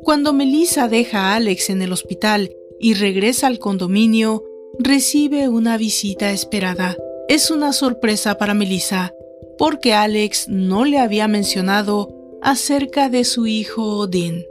Cuando 0.03 0.33
Melissa 0.33 0.87
deja 0.87 1.31
a 1.31 1.35
Alex 1.35 1.69
en 1.69 1.81
el 1.81 1.91
hospital 1.91 2.51
y 2.79 2.93
regresa 2.93 3.47
al 3.47 3.57
condominio, 3.57 4.43
recibe 4.77 5.49
una 5.49 5.77
visita 5.77 6.31
esperada. 6.31 6.95
Es 7.27 7.49
una 7.49 7.73
sorpresa 7.73 8.37
para 8.37 8.53
Melissa, 8.53 9.13
porque 9.57 9.93
Alex 9.93 10.47
no 10.47 10.85
le 10.85 10.99
había 10.99 11.27
mencionado 11.27 12.09
acerca 12.43 13.09
de 13.09 13.23
su 13.23 13.47
hijo 13.47 14.05
Dean. 14.05 14.43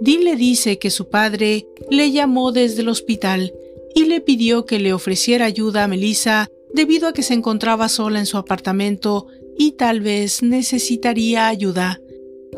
Dean 0.00 0.24
le 0.24 0.36
dice 0.36 0.78
que 0.78 0.90
su 0.90 1.08
padre 1.08 1.66
le 1.90 2.10
llamó 2.10 2.52
desde 2.52 2.82
el 2.82 2.88
hospital 2.88 3.52
y 3.94 4.04
le 4.04 4.20
pidió 4.20 4.64
que 4.64 4.78
le 4.78 4.94
ofreciera 4.94 5.44
ayuda 5.44 5.84
a 5.84 5.88
Melissa 5.88 6.48
debido 6.72 7.08
a 7.08 7.12
que 7.12 7.22
se 7.22 7.34
encontraba 7.34 7.88
sola 7.88 8.18
en 8.18 8.26
su 8.26 8.38
apartamento 8.38 9.26
y 9.58 9.72
tal 9.72 10.00
vez 10.00 10.42
necesitaría 10.42 11.48
ayuda. 11.48 12.00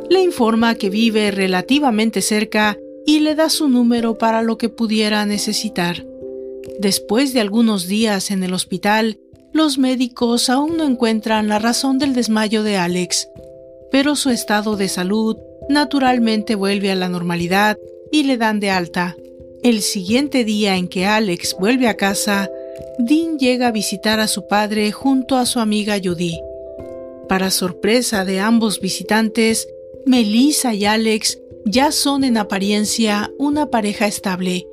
Le 0.08 0.22
informa 0.22 0.76
que 0.76 0.90
vive 0.90 1.30
relativamente 1.30 2.22
cerca 2.22 2.78
y 3.06 3.20
le 3.20 3.34
da 3.34 3.50
su 3.50 3.68
número 3.68 4.18
para 4.18 4.42
lo 4.42 4.56
que 4.58 4.68
pudiera 4.68 5.26
necesitar. 5.26 6.06
Después 6.78 7.32
de 7.32 7.40
algunos 7.40 7.88
días 7.88 8.30
en 8.30 8.44
el 8.44 8.54
hospital, 8.54 9.18
los 9.52 9.78
médicos 9.78 10.48
aún 10.48 10.76
no 10.76 10.84
encuentran 10.84 11.48
la 11.48 11.58
razón 11.58 11.98
del 11.98 12.14
desmayo 12.14 12.62
de 12.62 12.76
Alex, 12.76 13.28
pero 13.90 14.14
su 14.14 14.30
estado 14.30 14.76
de 14.76 14.88
salud 14.88 15.36
naturalmente 15.72 16.54
vuelve 16.54 16.92
a 16.92 16.94
la 16.94 17.08
normalidad 17.08 17.78
y 18.10 18.24
le 18.24 18.36
dan 18.36 18.60
de 18.60 18.70
alta. 18.70 19.16
El 19.62 19.82
siguiente 19.82 20.44
día 20.44 20.76
en 20.76 20.88
que 20.88 21.06
Alex 21.06 21.56
vuelve 21.58 21.88
a 21.88 21.96
casa, 21.96 22.50
Dean 22.98 23.38
llega 23.38 23.68
a 23.68 23.72
visitar 23.72 24.20
a 24.20 24.28
su 24.28 24.46
padre 24.46 24.92
junto 24.92 25.36
a 25.36 25.46
su 25.46 25.60
amiga 25.60 25.98
Judy. 26.02 26.38
Para 27.28 27.50
sorpresa 27.50 28.24
de 28.24 28.40
ambos 28.40 28.80
visitantes, 28.80 29.68
Melissa 30.04 30.74
y 30.74 30.84
Alex 30.84 31.38
ya 31.64 31.92
son 31.92 32.24
en 32.24 32.36
apariencia 32.36 33.30
una 33.38 33.66
pareja 33.66 34.06
estable. 34.06 34.66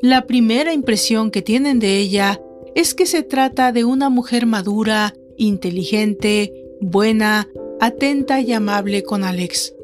La 0.00 0.26
primera 0.26 0.72
impresión 0.72 1.30
que 1.30 1.42
tienen 1.42 1.78
de 1.78 1.98
ella 1.98 2.40
es 2.74 2.94
que 2.94 3.06
se 3.06 3.22
trata 3.22 3.72
de 3.72 3.84
una 3.84 4.08
mujer 4.10 4.46
madura, 4.46 5.14
inteligente, 5.36 6.52
buena, 6.80 7.48
atenta 7.80 8.40
y 8.40 8.52
amable 8.52 9.02
con 9.02 9.22
Alex 9.22 9.74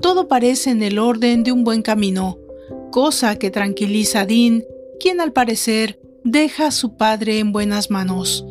todo 0.00 0.28
parece 0.28 0.70
en 0.70 0.82
el 0.82 0.98
orden 0.98 1.42
de 1.42 1.52
un 1.52 1.64
buen 1.64 1.82
camino, 1.82 2.38
cosa 2.90 3.36
que 3.36 3.50
tranquiliza 3.50 4.20
a 4.20 4.26
Dean, 4.26 4.64
quien 4.98 5.20
al 5.20 5.32
parecer 5.32 6.00
deja 6.24 6.68
a 6.68 6.70
su 6.70 6.96
padre 6.96 7.38
en 7.38 7.52
buenas 7.52 7.90
manos. 7.90 8.44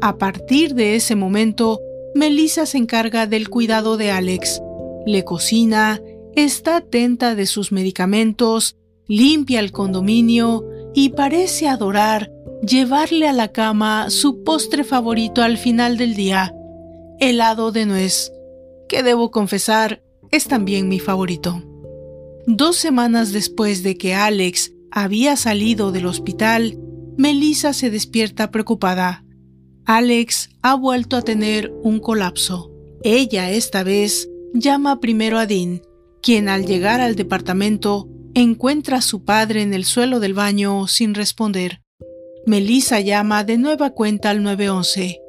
A 0.00 0.18
partir 0.18 0.74
de 0.74 0.96
ese 0.96 1.14
momento, 1.14 1.80
Melissa 2.14 2.66
se 2.66 2.78
encarga 2.78 3.26
del 3.26 3.48
cuidado 3.48 3.96
de 3.96 4.10
Alex. 4.10 4.62
Le 5.06 5.24
cocina, 5.24 6.00
está 6.34 6.76
atenta 6.76 7.34
de 7.34 7.46
sus 7.46 7.72
medicamentos, 7.72 8.76
limpia 9.06 9.60
el 9.60 9.72
condominio 9.72 10.64
y 10.94 11.10
parece 11.10 11.68
adorar 11.68 12.30
llevarle 12.66 13.28
a 13.28 13.32
la 13.32 13.48
cama 13.48 14.10
su 14.10 14.42
postre 14.42 14.84
favorito 14.84 15.42
al 15.42 15.58
final 15.58 15.96
del 15.96 16.14
día, 16.14 16.54
helado 17.20 17.72
de 17.72 17.86
nuez, 17.86 18.32
que 18.88 19.02
debo 19.02 19.30
confesar 19.30 20.02
es 20.34 20.48
también 20.48 20.88
mi 20.88 20.98
favorito. 20.98 21.62
Dos 22.46 22.76
semanas 22.76 23.32
después 23.32 23.84
de 23.84 23.96
que 23.96 24.14
Alex 24.14 24.72
había 24.90 25.36
salido 25.36 25.92
del 25.92 26.06
hospital, 26.06 26.76
Melissa 27.16 27.72
se 27.72 27.88
despierta 27.88 28.50
preocupada. 28.50 29.24
Alex 29.84 30.50
ha 30.60 30.74
vuelto 30.74 31.16
a 31.16 31.22
tener 31.22 31.72
un 31.84 32.00
colapso. 32.00 32.72
Ella 33.04 33.52
esta 33.52 33.84
vez 33.84 34.28
llama 34.52 34.98
primero 34.98 35.38
a 35.38 35.46
Dean, 35.46 35.82
quien 36.20 36.48
al 36.48 36.66
llegar 36.66 37.00
al 37.00 37.14
departamento 37.14 38.08
encuentra 38.34 38.96
a 38.96 39.02
su 39.02 39.24
padre 39.24 39.62
en 39.62 39.72
el 39.72 39.84
suelo 39.84 40.18
del 40.18 40.34
baño 40.34 40.88
sin 40.88 41.14
responder. 41.14 41.80
Melissa 42.44 42.98
llama 42.98 43.44
de 43.44 43.56
nueva 43.56 43.90
cuenta 43.90 44.30
al 44.30 44.42
911. 44.42 45.20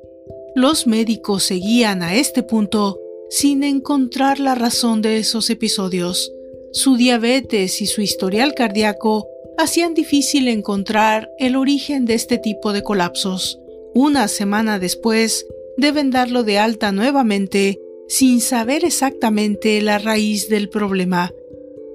Los 0.55 0.88
médicos 0.88 1.43
seguían 1.43 2.01
a 2.01 2.15
este 2.15 2.41
punto 2.41 2.97
sin 3.29 3.63
encontrar 3.63 4.39
la 4.39 4.55
razón 4.55 5.01
de 5.01 5.17
esos 5.17 5.50
episodios. 5.50 6.32
Su 6.72 6.98
diabetes 6.98 7.82
y 7.82 7.86
su 7.86 8.01
historial 8.01 8.53
cardíaco 8.53 9.27
hacían 9.58 9.94
difícil 9.94 10.48
encontrar 10.48 11.29
el 11.39 11.55
origen 11.55 12.05
de 12.05 12.15
este 12.15 12.38
tipo 12.38 12.74
de 12.74 12.84
colapsos. 12.84 13.60
Una 13.94 14.27
semana 14.27 14.79
después, 14.79 15.46
deben 15.77 16.12
darlo 16.12 16.44
de 16.44 16.60
alta 16.60 16.91
nuevamente 16.91 17.79
sin 18.08 18.41
saber 18.41 18.86
exactamente 18.86 19.82
la 19.82 19.98
raíz 19.98 20.50
del 20.50 20.70
problema. 20.70 21.32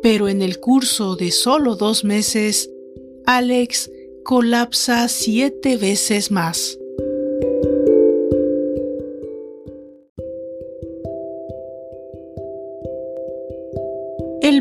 Pero 0.03 0.29
en 0.29 0.43
el 0.43 0.59
curso 0.59 1.17
de 1.17 1.31
solo 1.31 1.77
dos 1.77 2.05
meses, 2.05 2.71
Alex 3.27 3.91
colapsa 4.25 5.09
siete 5.09 5.77
veces 5.77 6.31
más. 6.31 6.80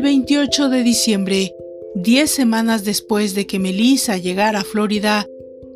El 0.00 0.04
28 0.04 0.70
de 0.70 0.82
diciembre, 0.82 1.54
diez 1.94 2.30
semanas 2.30 2.86
después 2.86 3.34
de 3.34 3.46
que 3.46 3.58
Melissa 3.58 4.16
llegara 4.16 4.60
a 4.60 4.64
Florida, 4.64 5.26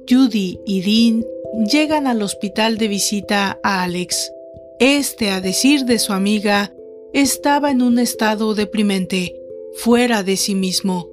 Judy 0.08 0.60
y 0.64 0.80
Dean 0.80 1.26
llegan 1.70 2.06
al 2.06 2.22
hospital 2.22 2.78
de 2.78 2.88
visita 2.88 3.60
a 3.62 3.82
Alex. 3.82 4.32
Este, 4.80 5.28
a 5.28 5.42
decir 5.42 5.84
de 5.84 5.98
su 5.98 6.14
amiga, 6.14 6.72
estaba 7.12 7.70
en 7.70 7.82
un 7.82 7.98
estado 7.98 8.54
deprimente, 8.54 9.36
fuera 9.74 10.22
de 10.22 10.38
sí 10.38 10.54
mismo. 10.54 11.06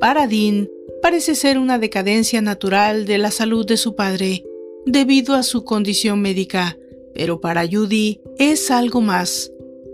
Para 0.00 0.26
Dean, 0.26 0.70
parece 1.02 1.34
ser 1.34 1.58
una 1.58 1.78
decadencia 1.78 2.40
natural 2.40 3.04
de 3.04 3.18
la 3.18 3.30
salud 3.30 3.66
de 3.66 3.76
su 3.76 3.94
padre, 3.94 4.42
debido 4.86 5.34
a 5.34 5.42
su 5.42 5.64
condición 5.64 6.22
médica, 6.22 6.78
pero 7.12 7.42
para 7.42 7.68
Judy 7.70 8.22
es 8.38 8.70
algo 8.70 9.02
más. 9.02 9.52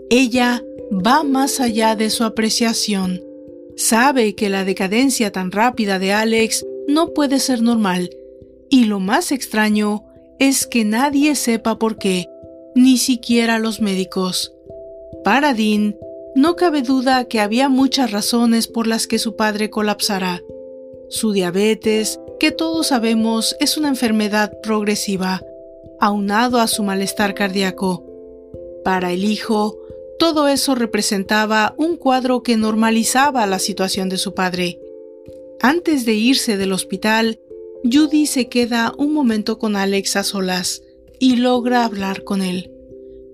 Ella 0.09 0.63
va 0.91 1.23
más 1.23 1.59
allá 1.59 1.95
de 1.95 2.09
su 2.09 2.23
apreciación. 2.23 3.21
Sabe 3.75 4.35
que 4.35 4.49
la 4.49 4.63
decadencia 4.63 5.31
tan 5.31 5.51
rápida 5.51 5.99
de 5.99 6.13
Alex 6.13 6.65
no 6.87 7.13
puede 7.13 7.39
ser 7.39 7.61
normal, 7.61 8.09
y 8.69 8.85
lo 8.85 8.99
más 8.99 9.31
extraño 9.31 10.05
es 10.39 10.67
que 10.67 10.85
nadie 10.85 11.35
sepa 11.35 11.77
por 11.77 11.97
qué, 11.97 12.27
ni 12.75 12.97
siquiera 12.97 13.59
los 13.59 13.81
médicos. 13.81 14.53
Para 15.23 15.53
Dean, 15.53 15.95
no 16.35 16.55
cabe 16.55 16.81
duda 16.81 17.25
que 17.25 17.39
había 17.39 17.69
muchas 17.69 18.11
razones 18.11 18.67
por 18.67 18.87
las 18.87 19.07
que 19.07 19.19
su 19.19 19.35
padre 19.35 19.69
colapsará. 19.69 20.41
Su 21.09 21.31
diabetes, 21.31 22.19
que 22.39 22.51
todos 22.51 22.87
sabemos 22.87 23.55
es 23.59 23.77
una 23.77 23.87
enfermedad 23.87 24.51
progresiva, 24.61 25.41
aunado 25.99 26.59
a 26.59 26.67
su 26.67 26.83
malestar 26.83 27.33
cardíaco. 27.33 28.03
Para 28.83 29.13
el 29.13 29.23
hijo, 29.23 29.77
todo 30.19 30.47
eso 30.47 30.75
representaba 30.75 31.75
un 31.77 31.97
cuadro 31.97 32.43
que 32.43 32.57
normalizaba 32.57 33.45
la 33.45 33.59
situación 33.59 34.09
de 34.09 34.17
su 34.17 34.33
padre. 34.33 34.79
Antes 35.61 36.05
de 36.05 36.13
irse 36.13 36.57
del 36.57 36.73
hospital, 36.73 37.39
Judy 37.83 38.25
se 38.25 38.47
queda 38.47 38.93
un 38.97 39.13
momento 39.13 39.59
con 39.59 39.75
Alex 39.75 40.15
a 40.15 40.23
solas 40.23 40.81
y 41.19 41.35
logra 41.35 41.85
hablar 41.85 42.23
con 42.23 42.41
él, 42.41 42.71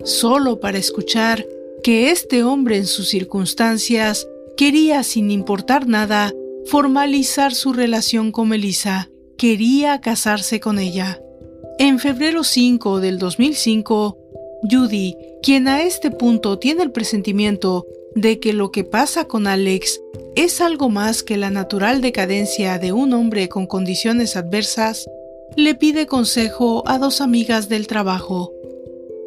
solo 0.04 0.60
para 0.60 0.78
escuchar 0.78 1.46
que 1.82 2.10
este 2.10 2.44
hombre 2.44 2.76
en 2.76 2.86
sus 2.86 3.08
circunstancias 3.08 4.26
quería, 4.56 5.02
sin 5.02 5.30
importar 5.30 5.88
nada, 5.88 6.32
formalizar 6.66 7.54
su 7.54 7.72
relación 7.72 8.30
con 8.30 8.48
Melissa, 8.48 9.08
quería 9.36 10.00
casarse 10.00 10.60
con 10.60 10.78
ella. 10.78 11.20
En 11.78 11.98
febrero 11.98 12.44
5 12.44 13.00
del 13.00 13.18
2005, 13.18 14.18
Judy, 14.70 15.16
quien 15.42 15.66
a 15.68 15.82
este 15.82 16.10
punto 16.10 16.58
tiene 16.58 16.84
el 16.84 16.92
presentimiento 16.92 17.86
de 18.14 18.38
que 18.38 18.52
lo 18.52 18.70
que 18.70 18.84
pasa 18.84 19.26
con 19.26 19.46
Alex 19.46 20.00
es 20.36 20.60
algo 20.60 20.88
más 20.88 21.22
que 21.22 21.36
la 21.36 21.50
natural 21.50 22.00
decadencia 22.00 22.78
de 22.78 22.92
un 22.92 23.12
hombre 23.12 23.48
con 23.48 23.66
condiciones 23.66 24.36
adversas, 24.36 25.06
le 25.56 25.74
pide 25.74 26.06
consejo 26.06 26.84
a 26.86 26.98
dos 26.98 27.20
amigas 27.20 27.68
del 27.68 27.86
trabajo. 27.86 28.52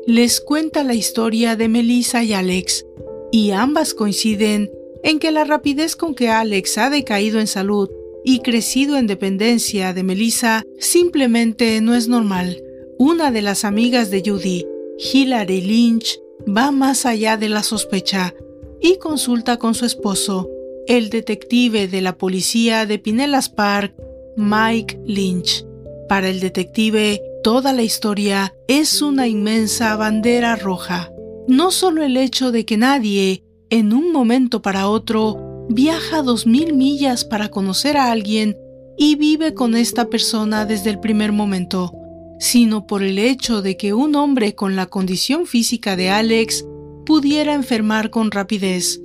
Les 0.07 0.39
cuenta 0.39 0.83
la 0.83 0.93
historia 0.93 1.55
de 1.55 1.67
Melissa 1.67 2.23
y 2.23 2.33
Alex, 2.33 2.85
y 3.31 3.51
ambas 3.51 3.93
coinciden 3.93 4.71
en 5.03 5.19
que 5.19 5.31
la 5.31 5.43
rapidez 5.43 5.95
con 5.95 6.15
que 6.15 6.29
Alex 6.29 6.77
ha 6.77 6.89
decaído 6.89 7.39
en 7.39 7.47
salud 7.47 7.89
y 8.23 8.39
crecido 8.39 8.97
en 8.97 9.05
dependencia 9.05 9.93
de 9.93 10.03
Melissa 10.03 10.63
simplemente 10.79 11.79
no 11.81 11.93
es 11.93 12.07
normal. 12.07 12.63
Una 12.97 13.29
de 13.29 13.41
las 13.41 13.65
amigas 13.65 14.09
de 14.09 14.23
Judy, 14.25 14.65
Hilary 14.97 15.61
Lynch 15.61 16.19
va 16.47 16.71
más 16.71 17.05
allá 17.05 17.35
de 17.35 17.49
la 17.49 17.63
sospecha 17.63 18.33
y 18.81 18.97
consulta 18.97 19.57
con 19.57 19.73
su 19.73 19.85
esposo, 19.85 20.49
el 20.87 21.09
detective 21.09 21.87
de 21.87 22.01
la 22.01 22.17
policía 22.17 22.85
de 22.85 22.97
Pinellas 22.99 23.49
Park, 23.49 23.93
Mike 24.37 24.99
Lynch. 25.05 25.65
Para 26.07 26.29
el 26.29 26.39
detective, 26.39 27.21
toda 27.43 27.73
la 27.73 27.83
historia 27.83 28.55
es 28.67 29.01
una 29.01 29.27
inmensa 29.27 29.95
bandera 29.97 30.55
roja. 30.55 31.11
No 31.47 31.71
solo 31.71 32.03
el 32.03 32.15
hecho 32.15 32.51
de 32.51 32.65
que 32.65 32.77
nadie, 32.77 33.43
en 33.69 33.91
un 33.91 34.13
momento 34.13 34.61
para 34.61 34.87
otro, 34.87 35.65
viaja 35.69 36.21
dos 36.21 36.45
mil 36.45 36.73
millas 36.73 37.25
para 37.25 37.49
conocer 37.49 37.97
a 37.97 38.11
alguien 38.11 38.57
y 38.97 39.15
vive 39.15 39.53
con 39.53 39.75
esta 39.75 40.05
persona 40.05 40.65
desde 40.65 40.89
el 40.89 40.99
primer 40.99 41.33
momento, 41.33 41.91
sino 42.39 42.85
por 42.87 43.03
el 43.03 43.19
hecho 43.19 43.61
de 43.61 43.77
que 43.77 43.93
un 43.93 44.15
hombre 44.15 44.55
con 44.55 44.75
la 44.75 44.87
condición 44.87 45.45
física 45.45 45.95
de 45.95 46.09
Alex 46.09 46.65
pudiera 47.05 47.53
enfermar 47.53 48.09
con 48.09 48.31
rapidez, 48.31 49.01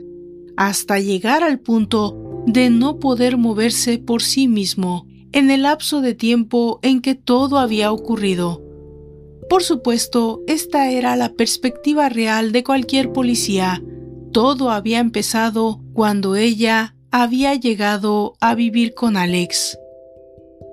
hasta 0.57 0.99
llegar 0.99 1.43
al 1.43 1.59
punto 1.61 2.43
de 2.47 2.71
no 2.71 2.99
poder 2.99 3.37
moverse 3.37 3.99
por 3.99 4.23
sí 4.23 4.49
mismo 4.49 5.07
en 5.33 5.51
el 5.51 5.63
lapso 5.63 6.01
de 6.01 6.15
tiempo 6.15 6.81
en 6.83 7.01
que 7.01 7.15
todo 7.15 7.59
había 7.59 7.93
ocurrido. 7.93 8.63
Por 9.49 9.63
supuesto, 9.63 10.43
esta 10.47 10.91
era 10.91 11.17
la 11.17 11.33
perspectiva 11.33 12.09
real 12.09 12.53
de 12.53 12.65
cualquier 12.65 13.13
policía. 13.13 13.83
Todo 14.33 14.71
había 14.71 15.01
empezado 15.01 15.83
cuando 15.93 16.37
ella 16.37 16.95
había 17.11 17.55
llegado 17.55 18.35
a 18.41 18.55
vivir 18.55 18.95
con 18.95 19.17
Alex. 19.17 19.77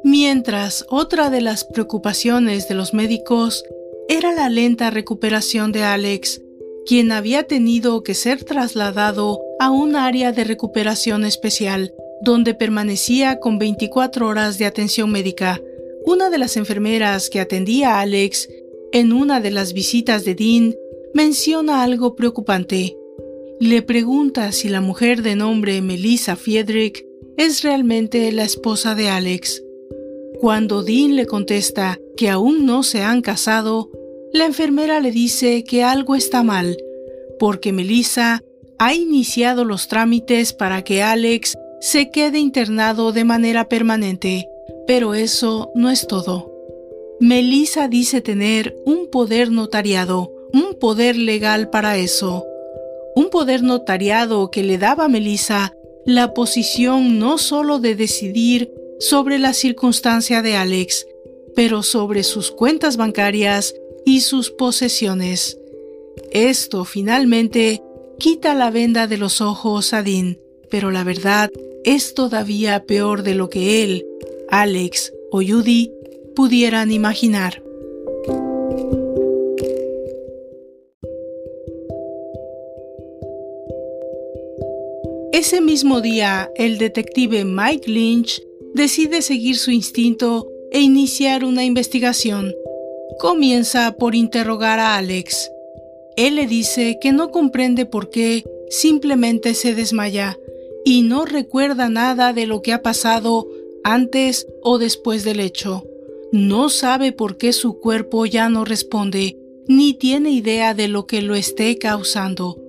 Mientras 0.04 0.86
otra 0.90 1.30
de 1.30 1.42
las 1.42 1.64
preocupaciones 1.64 2.68
de 2.68 2.76
los 2.76 2.94
médicos 2.94 3.64
era 4.08 4.34
la 4.34 4.50
lenta 4.50 4.90
recuperación 4.90 5.72
de 5.72 5.84
Alex, 5.84 6.42
quien 6.86 7.12
había 7.12 7.44
tenido 7.44 8.04
que 8.04 8.14
ser 8.14 8.44
trasladado 8.44 9.40
a 9.60 9.70
un 9.70 9.96
área 9.96 10.32
de 10.32 10.44
recuperación 10.44 11.26
especial, 11.26 11.94
donde 12.22 12.54
permanecía 12.54 13.40
con 13.40 13.60
24 13.60 14.28
horas 14.28 14.58
de 14.58 14.66
atención 14.66 15.12
médica. 15.12 15.62
Una 16.06 16.30
de 16.30 16.38
las 16.38 16.56
enfermeras 16.56 17.30
que 17.30 17.42
atendía 17.42 17.96
a 17.96 18.02
Alex 18.02 18.48
en 18.94 19.12
una 19.12 19.42
de 19.42 19.52
las 19.52 19.74
visitas 19.74 20.24
de 20.24 20.36
Dean 20.36 20.76
menciona 21.14 21.84
algo 21.84 22.16
preocupante. 22.16 22.96
Le 23.60 23.82
pregunta 23.82 24.52
si 24.52 24.70
la 24.70 24.82
mujer 24.82 25.24
de 25.24 25.36
nombre 25.36 25.82
Melissa 25.82 26.36
Fiedrich 26.36 27.06
es 27.38 27.64
realmente 27.64 28.32
la 28.32 28.44
esposa 28.44 28.96
de 28.96 29.10
Alex. 29.10 29.64
Cuando 30.40 30.84
Dean 30.84 31.16
le 31.16 31.26
contesta 31.26 32.00
que 32.16 32.30
aún 32.30 32.66
no 32.66 32.84
se 32.84 33.02
han 33.02 33.22
casado, 33.22 33.90
la 34.34 34.46
enfermera 34.46 35.00
le 35.00 35.12
dice 35.12 35.64
que 35.64 35.84
algo 35.84 36.16
está 36.16 36.44
mal, 36.44 36.78
porque 37.40 37.74
Melissa 37.74 38.44
ha 38.78 38.94
iniciado 38.94 39.66
los 39.66 39.88
trámites 39.88 40.54
para 40.54 40.84
que 40.84 41.02
Alex 41.02 41.58
se 41.82 42.12
quede 42.12 42.40
internado 42.40 43.12
de 43.12 43.24
manera 43.24 43.68
permanente, 43.68 44.48
Pero 44.86 45.16
eso 45.16 45.72
no 45.76 45.90
es 45.90 46.08
todo. 46.08 46.54
Melissa 47.20 47.88
dice 47.88 48.22
tener 48.22 48.76
un 48.86 49.10
poder 49.10 49.52
notariado, 49.52 50.32
un 50.54 50.76
poder 50.80 51.18
legal 51.18 51.70
para 51.70 51.98
eso. 51.98 52.46
Un 53.16 53.30
poder 53.30 53.64
notariado 53.64 54.50
que 54.50 54.64
le 54.64 54.78
daba 54.78 55.06
a 55.06 55.10
Melissa 55.10 55.74
la 56.06 56.34
posición 56.34 57.20
no 57.20 57.38
solo 57.38 57.80
de 57.80 57.96
decidir 57.96 58.72
sobre 59.00 59.40
la 59.40 59.54
circunstancia 59.54 60.42
de 60.42 60.56
Alex, 60.56 61.06
pero 61.56 61.84
sobre 61.84 62.24
sus 62.24 62.52
cuentas 62.52 62.98
bancarias 62.98 63.76
y 64.06 64.22
sus 64.22 64.52
posesiones. 64.52 65.58
Esto 66.32 66.86
finalmente 66.86 67.82
quita 68.20 68.56
la 68.56 68.72
venda 68.72 69.08
de 69.08 69.18
los 69.18 69.42
ojos 69.42 69.94
a 69.94 70.04
Dean, 70.04 70.38
pero 70.70 70.92
la 70.92 71.04
verdad 71.04 71.50
es 71.84 72.14
todavía 72.14 72.84
peor 72.86 73.24
de 73.24 73.36
lo 73.36 73.50
que 73.50 73.84
él, 73.84 74.06
Alex 74.50 75.14
o 75.32 75.42
Judy 75.42 75.92
pudieran 76.36 76.92
imaginar. 76.92 77.64
Ese 85.34 85.62
mismo 85.62 86.02
día, 86.02 86.50
el 86.56 86.78
detective 86.78 87.46
Mike 87.46 87.92
Lynch 87.92 88.42
decide 88.78 89.22
seguir 89.22 89.58
su 89.58 89.72
instinto 89.72 90.48
e 90.72 90.80
iniciar 90.80 91.44
una 91.44 91.66
investigación. 91.66 92.54
Comienza 93.20 93.98
por 93.98 94.16
interrogar 94.16 94.80
a 94.80 94.96
Alex. 94.96 95.52
Él 96.16 96.36
le 96.36 96.48
dice 96.48 96.98
que 97.02 97.12
no 97.12 97.32
comprende 97.32 97.86
por 97.86 98.10
qué 98.10 98.46
simplemente 98.70 99.54
se 99.56 99.74
desmaya 99.74 100.38
y 100.86 101.02
no 101.02 101.26
recuerda 101.26 101.90
nada 101.90 102.32
de 102.34 102.46
lo 102.46 102.62
que 102.62 102.72
ha 102.72 102.82
pasado 102.82 103.48
antes 103.84 104.48
o 104.62 104.78
después 104.78 105.24
del 105.24 105.40
hecho. 105.40 105.84
No 106.32 106.70
sabe 106.70 107.12
por 107.12 107.38
qué 107.38 107.54
su 107.54 107.80
cuerpo 107.80 108.26
ya 108.26 108.48
no 108.48 108.64
responde, 108.64 109.38
ni 109.68 109.94
tiene 109.96 110.32
idea 110.32 110.74
de 110.74 110.88
lo 110.88 111.08
que 111.08 111.22
lo 111.22 111.36
esté 111.36 111.78
causando. 111.78 112.62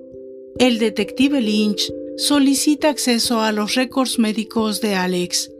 El 0.58 0.78
detective 0.78 1.40
Lynch 1.40 1.92
solicita 2.16 2.88
acceso 2.88 3.40
a 3.40 3.52
los 3.52 3.74
récords 3.74 4.18
médicos 4.18 4.80
de 4.80 4.94
Alex. 4.94 5.50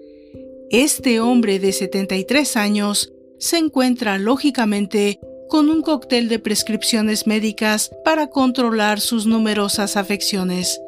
Este 0.71 1.19
hombre 1.21 1.59
de 1.59 1.73
73 1.73 2.57
años 2.59 3.11
se 3.39 3.57
encuentra 3.57 4.19
lógicamente 4.19 5.19
con 5.49 5.71
un 5.71 5.81
cóctel 5.81 6.29
de 6.29 6.39
prescripciones 6.39 7.27
médicas 7.27 7.91
para 8.05 8.27
controlar 8.27 9.01
sus 9.01 9.25
numerosas 9.25 9.97
afecciones. 9.97 10.79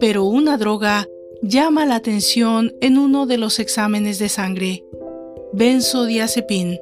Pero 0.00 0.24
una 0.24 0.58
droga 0.58 1.08
llama 1.40 1.86
la 1.86 1.94
atención 1.94 2.74
en 2.82 2.98
uno 2.98 3.24
de 3.24 3.38
los 3.38 3.58
exámenes 3.58 4.18
de 4.18 4.28
sangre. 4.28 4.84
Benzodiazepin. 5.54 6.78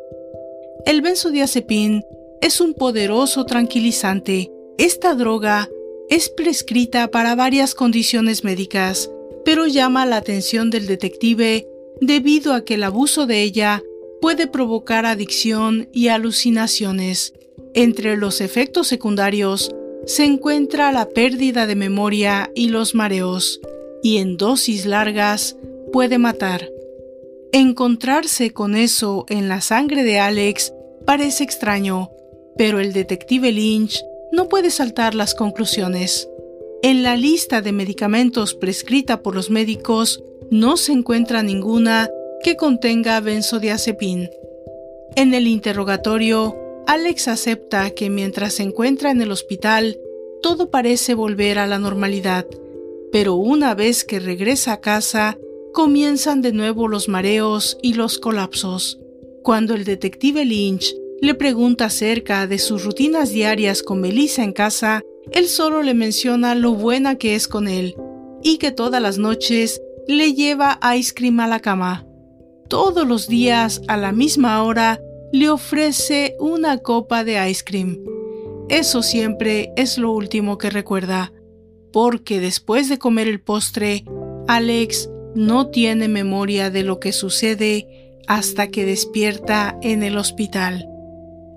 El 0.87 1.03
benzodiazepin 1.03 2.03
es 2.41 2.61
un 2.61 2.75
poderoso 2.75 3.45
tranquilizante. 3.45 4.51
Esta 4.77 5.15
droga 5.15 5.69
es 6.11 6.31
prescrita 6.31 7.07
para 7.13 7.37
varias 7.37 7.77
condiciones 7.77 8.43
médicas, 8.43 9.09
pero 9.45 9.69
llama 9.69 10.05
la 10.05 10.17
atención 10.17 10.71
del 10.71 10.89
detective 10.89 11.69
debido 12.01 12.55
a 12.55 12.65
que 12.65 12.75
el 12.75 12.85
abuso 12.85 13.27
de 13.27 13.43
ella 13.43 13.83
puede 14.21 14.47
provocar 14.47 15.07
adicción 15.07 15.89
y 15.93 16.09
alucinaciones. 16.09 17.35
Entre 17.75 18.17
los 18.17 18.41
efectos 18.41 18.87
secundarios 18.87 19.75
se 20.07 20.25
encuentra 20.25 20.93
la 20.93 21.09
pérdida 21.09 21.67
de 21.67 21.77
memoria 21.77 22.51
y 22.55 22.69
los 22.69 22.95
mareos, 22.95 23.61
y 24.03 24.19
en 24.19 24.37
dosis 24.37 24.87
largas 24.87 25.57
puede 25.93 26.19
matar. 26.19 26.71
Encontrarse 27.53 28.53
con 28.53 28.75
eso 28.75 29.27
en 29.29 29.49
la 29.49 29.61
sangre 29.61 30.03
de 30.03 30.19
Alex 30.19 30.73
parece 31.07 31.45
extraño, 31.45 32.11
pero 32.57 32.81
el 32.81 32.93
detective 32.93 33.53
Lynch 33.53 34.03
no 34.33 34.49
puede 34.49 34.71
saltar 34.71 35.15
las 35.15 35.35
conclusiones. 35.35 36.29
En 36.83 37.03
la 37.03 37.17
lista 37.17 37.63
de 37.63 37.73
medicamentos 37.73 38.55
prescrita 38.55 39.23
por 39.23 39.35
los 39.35 39.51
médicos 39.51 40.23
no 40.55 40.77
se 40.77 40.93
encuentra 40.93 41.43
ninguna 41.43 42.09
que 42.45 42.55
contenga 42.55 43.19
benzodiazepin. 43.19 44.31
En 45.17 45.35
el 45.35 45.49
interrogatorio, 45.49 46.57
Alex 46.87 47.27
acepta 47.27 47.91
que 47.91 48.09
mientras 48.09 48.55
se 48.55 48.63
encuentra 48.63 49.11
en 49.11 49.21
el 49.21 49.33
hospital, 49.33 49.99
todo 50.43 50.71
parece 50.71 51.15
volver 51.15 51.59
a 51.59 51.67
la 51.67 51.81
normalidad, 51.81 52.47
pero 53.11 53.35
una 53.35 53.75
vez 53.75 54.05
que 54.05 54.21
regresa 54.21 54.75
a 54.75 54.81
casa, 54.81 55.39
comienzan 55.73 56.41
de 56.41 56.53
nuevo 56.53 56.87
los 56.87 57.09
mareos 57.09 57.77
y 57.83 57.95
los 57.95 58.21
colapsos. 58.21 59.01
Cuando 59.43 59.75
el 59.75 59.85
detective 59.85 60.45
Lynch 60.45 60.95
le 61.21 61.35
pregunta 61.35 61.87
acerca 61.87 62.47
de 62.47 62.61
sus 62.61 62.85
rutinas 62.85 63.31
diarias 63.31 63.83
con 63.83 64.01
Melissa 64.01 64.45
en 64.45 64.53
casa, 64.53 65.03
él 65.33 65.49
solo 65.49 65.83
le 65.83 65.95
menciona 65.95 66.55
lo 66.55 66.75
buena 66.75 67.19
que 67.19 67.35
es 67.35 67.49
con 67.49 67.67
él 67.67 67.97
y 68.45 68.59
que 68.59 68.71
todas 68.71 69.03
las 69.03 69.19
noches 69.19 69.81
le 70.07 70.35
lleva 70.35 70.79
ice 70.97 71.13
cream 71.15 71.41
a 71.41 71.47
la 71.47 71.61
cama. 71.61 72.07
Todos 72.69 73.07
los 73.07 73.29
días 73.29 73.83
a 73.89 73.97
la 73.97 74.13
misma 74.13 74.63
hora 74.63 75.01
le 75.33 75.49
ofrece 75.51 76.37
una 76.39 76.79
copa 76.79 77.25
de 77.25 77.51
ice 77.51 77.65
cream. 77.65 77.99
Eso 78.69 79.03
siempre 79.03 79.73
es 79.77 79.99
lo 79.99 80.13
último 80.13 80.59
que 80.59 80.71
recuerda, 80.71 81.33
porque 81.93 82.41
después 82.41 82.89
de 82.89 82.99
comer 82.99 83.29
el 83.29 83.41
postre, 83.41 84.05
Alex 84.49 85.11
no 85.35 85.69
tiene 85.69 86.09
memoria 86.09 86.71
de 86.71 86.83
lo 86.83 87.01
que 87.01 87.13
sucede 87.13 88.21
hasta 88.27 88.69
que 88.69 88.87
despierta 88.87 89.79
en 89.83 90.03
el 90.03 90.17
hospital. 90.17 90.89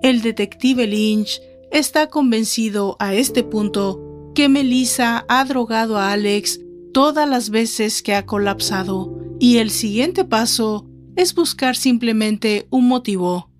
El 0.02 0.22
detective 0.22 0.86
Lynch 0.86 1.40
está 1.70 2.08
convencido 2.08 2.96
a 2.98 3.14
este 3.14 3.42
punto 3.42 4.30
que 4.34 4.48
Melissa 4.48 5.24
ha 5.28 5.44
drogado 5.44 5.96
a 5.98 6.12
Alex 6.12 6.60
todas 6.92 7.28
las 7.28 7.50
veces 7.50 8.02
que 8.02 8.14
ha 8.14 8.26
colapsado 8.26 9.18
y 9.38 9.58
el 9.58 9.70
siguiente 9.70 10.24
paso 10.24 10.86
es 11.16 11.34
buscar 11.34 11.76
simplemente 11.76 12.66
un 12.70 12.86
motivo. 12.88 13.50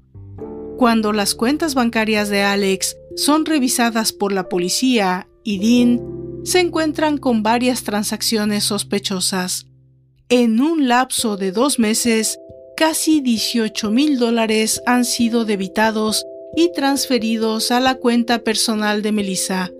Cuando 0.76 1.12
las 1.12 1.34
cuentas 1.34 1.74
bancarias 1.74 2.28
de 2.28 2.42
Alex 2.42 2.96
son 3.16 3.44
revisadas 3.44 4.12
por 4.12 4.32
la 4.32 4.48
policía 4.48 5.28
y 5.42 5.58
Dean, 5.58 6.00
se 6.44 6.60
encuentran 6.60 7.18
con 7.18 7.42
varias 7.42 7.82
transacciones 7.82 8.64
sospechosas. 8.64 9.66
En 10.28 10.60
un 10.60 10.88
lapso 10.88 11.36
de 11.36 11.52
dos 11.52 11.78
meses, 11.78 12.38
casi 12.76 13.20
18 13.20 13.90
mil 13.90 14.18
dólares 14.18 14.80
han 14.86 15.04
sido 15.04 15.44
debitados 15.44 16.24
y 16.56 16.72
transferidos 16.72 17.70
a 17.70 17.80
la 17.80 17.96
cuenta 17.96 18.40
personal 18.40 19.02
de 19.02 19.12
Melissa, 19.12 19.70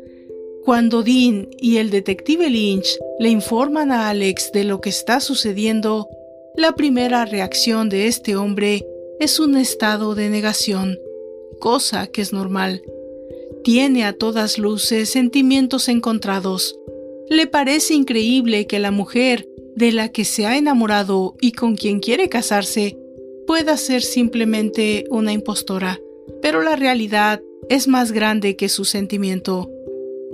cuando 0.64 1.02
Dean 1.02 1.48
y 1.58 1.78
el 1.78 1.90
detective 1.90 2.50
Lynch 2.50 2.98
le 3.18 3.30
informan 3.30 3.90
a 3.90 4.08
Alex 4.08 4.52
de 4.52 4.64
lo 4.64 4.80
que 4.80 4.90
está 4.90 5.20
sucediendo, 5.20 6.08
la 6.56 6.72
primera 6.72 7.24
reacción 7.24 7.88
de 7.88 8.06
este 8.06 8.36
hombre 8.36 8.84
es 9.20 9.40
un 9.40 9.56
estado 9.56 10.14
de 10.14 10.28
negación, 10.28 10.98
cosa 11.60 12.06
que 12.06 12.20
es 12.20 12.32
normal. 12.32 12.82
Tiene 13.64 14.04
a 14.04 14.12
todas 14.12 14.58
luces 14.58 15.08
sentimientos 15.08 15.88
encontrados. 15.88 16.76
Le 17.28 17.46
parece 17.46 17.94
increíble 17.94 18.66
que 18.66 18.78
la 18.78 18.90
mujer 18.90 19.46
de 19.74 19.92
la 19.92 20.10
que 20.10 20.24
se 20.24 20.46
ha 20.46 20.56
enamorado 20.56 21.36
y 21.40 21.52
con 21.52 21.76
quien 21.76 22.00
quiere 22.00 22.28
casarse 22.28 22.98
pueda 23.46 23.76
ser 23.76 24.02
simplemente 24.02 25.04
una 25.10 25.32
impostora, 25.32 25.98
pero 26.42 26.62
la 26.62 26.76
realidad 26.76 27.40
es 27.68 27.88
más 27.88 28.12
grande 28.12 28.56
que 28.56 28.68
su 28.68 28.84
sentimiento 28.84 29.70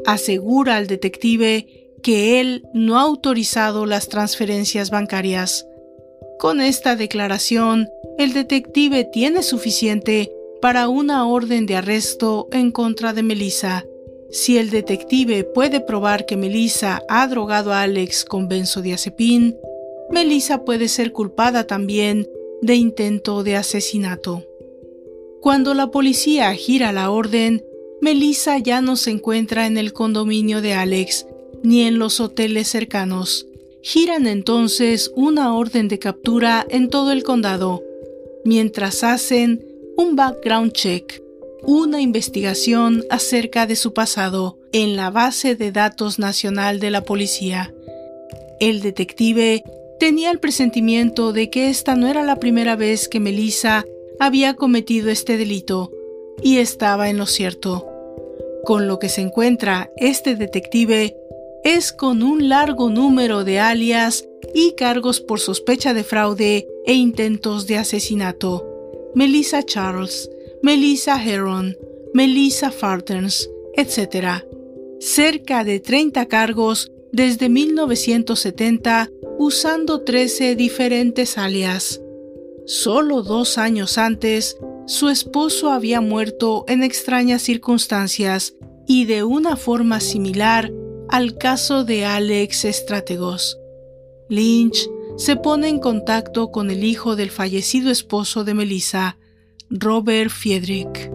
asegura 0.05 0.77
al 0.77 0.87
detective 0.87 1.67
que 2.03 2.41
él 2.41 2.67
no 2.75 2.99
ha 2.99 3.03
autorizado 3.03 3.87
las 3.87 4.09
transferencias 4.09 4.91
bancarias. 4.91 5.67
Con 6.39 6.61
esta 6.61 6.97
declaración, 6.97 7.89
el 8.19 8.33
detective 8.33 9.05
tiene 9.05 9.43
suficiente 9.43 10.31
para 10.61 10.89
una 10.89 11.27
orden 11.27 11.67
de 11.67 11.77
arresto 11.77 12.49
en 12.53 12.71
contra 12.71 13.13
de 13.13 13.23
Melissa. 13.23 13.85
Si 14.31 14.59
el 14.59 14.71
detective 14.71 15.45
puede 15.45 15.81
probar 15.81 16.27
que 16.27 16.37
Melissa 16.37 17.03
ha 17.09 17.27
drogado 17.27 17.73
a 17.73 17.83
Alex 17.83 18.25
con 18.25 18.49
benzodiazepin, 18.49 19.57
Melissa 20.11 20.65
puede 20.65 20.89
ser 20.89 21.13
culpada 21.13 21.67
también 21.67 22.29
de 22.61 22.75
intento 22.75 23.43
de 23.43 23.57
asesinato. 23.57 24.45
Cuando 25.41 25.75
la 25.75 25.91
policía 25.91 26.55
gira 26.55 26.93
la 26.93 27.11
orden, 27.11 27.65
Melissa 28.05 28.59
ya 28.59 28.83
no 28.83 28.97
se 28.97 29.13
encuentra 29.13 29.67
en 29.67 29.79
el 29.79 29.95
condominio 29.95 30.61
de 30.61 30.75
Alex 30.75 31.25
ni 31.63 31.85
en 31.85 31.99
los 31.99 32.21
hoteles 32.21 32.69
cercanos. 32.69 33.47
Giran 33.81 34.27
entonces 34.27 35.11
una 35.17 35.55
orden 35.55 35.89
de 35.89 35.99
captura 35.99 36.67
en 36.69 36.91
todo 36.91 37.13
el 37.13 37.23
condado, 37.23 37.83
mientras 38.45 39.03
hacen 39.05 39.65
un 39.97 40.17
background 40.17 40.73
check, 40.73 41.23
una 41.63 42.03
investigación 42.03 43.05
acerca 43.09 43.67
de 43.67 43.75
su 43.75 43.95
pasado 43.95 44.59
en 44.73 44.97
la 44.97 45.09
base 45.09 45.55
de 45.55 45.73
datos 45.73 46.19
nacional 46.19 46.81
de 46.81 46.91
la 46.91 47.05
policía. 47.05 47.73
El 48.61 48.83
detective 48.83 49.65
Tenía 49.99 50.31
el 50.31 50.41
presentimiento 50.41 51.33
de 51.33 51.49
que 51.49 51.71
esta 51.71 51.95
no 51.95 52.09
era 52.09 52.23
la 52.23 52.37
primera 52.37 52.77
vez 52.77 53.09
que 53.09 53.21
Melissa 53.21 53.87
había 54.21 54.53
cometido 54.53 55.09
este 55.09 55.39
delito, 55.39 55.91
y 56.43 56.59
estaba 56.59 57.09
en 57.09 57.17
lo 57.17 57.25
cierto. 57.25 57.94
Con 58.65 58.89
lo 58.89 58.99
que 58.99 59.09
se 59.09 59.21
encuentra 59.21 59.91
este 59.97 60.37
detective 60.37 61.17
es 61.65 61.93
con 61.93 62.23
un 62.23 62.49
largo 62.49 62.91
número 62.91 63.45
de 63.45 63.59
alias 63.59 64.27
y 64.55 64.73
cargos 64.73 65.21
por 65.21 65.41
sospecha 65.41 65.95
de 65.95 66.05
fraude 66.05 66.67
e 66.87 66.95
intentos 66.95 67.67
de 67.67 67.79
asesinato. 67.79 68.67
Melissa 69.15 69.63
Charles, 69.63 70.31
Melissa 70.63 71.23
Heron, 71.23 71.77
Melissa 72.15 72.71
Fartens, 72.71 73.51
etc. 73.75 74.45
Cerca 75.01 75.65
de 75.65 75.81
30 75.81 76.27
cargos 76.27 76.91
desde 77.13 77.49
1970 77.49 79.11
usando 79.39 80.03
13 80.03 80.57
diferentes 80.57 81.39
alias. 81.39 82.01
Solo 82.67 83.23
dos 83.23 83.59
años 83.59 83.99
antes, 83.99 84.57
su 84.87 85.09
esposo 85.09 85.71
había 85.71 86.01
muerto 86.01 86.65
en 86.69 86.83
extrañas 86.83 87.43
circunstancias 87.43 88.55
y 88.87 89.07
de 89.07 89.25
una 89.25 89.57
forma 89.57 90.01
similar 90.01 90.71
al 91.09 91.39
caso 91.39 91.85
de 91.85 92.05
Alex 92.05 92.67
Estrátegos. 92.67 93.59
Lynch 94.29 94.89
se 95.17 95.37
pone 95.37 95.69
en 95.69 95.79
contacto 95.79 96.51
con 96.51 96.71
el 96.71 96.85
hijo 96.85 97.17
del 97.17 97.31
fallecido 97.31 97.91
esposo 97.91 98.45
de 98.45 98.55
Melissa, 98.55 99.17
Robert 99.71 100.31
Fiedrich. 100.31 101.11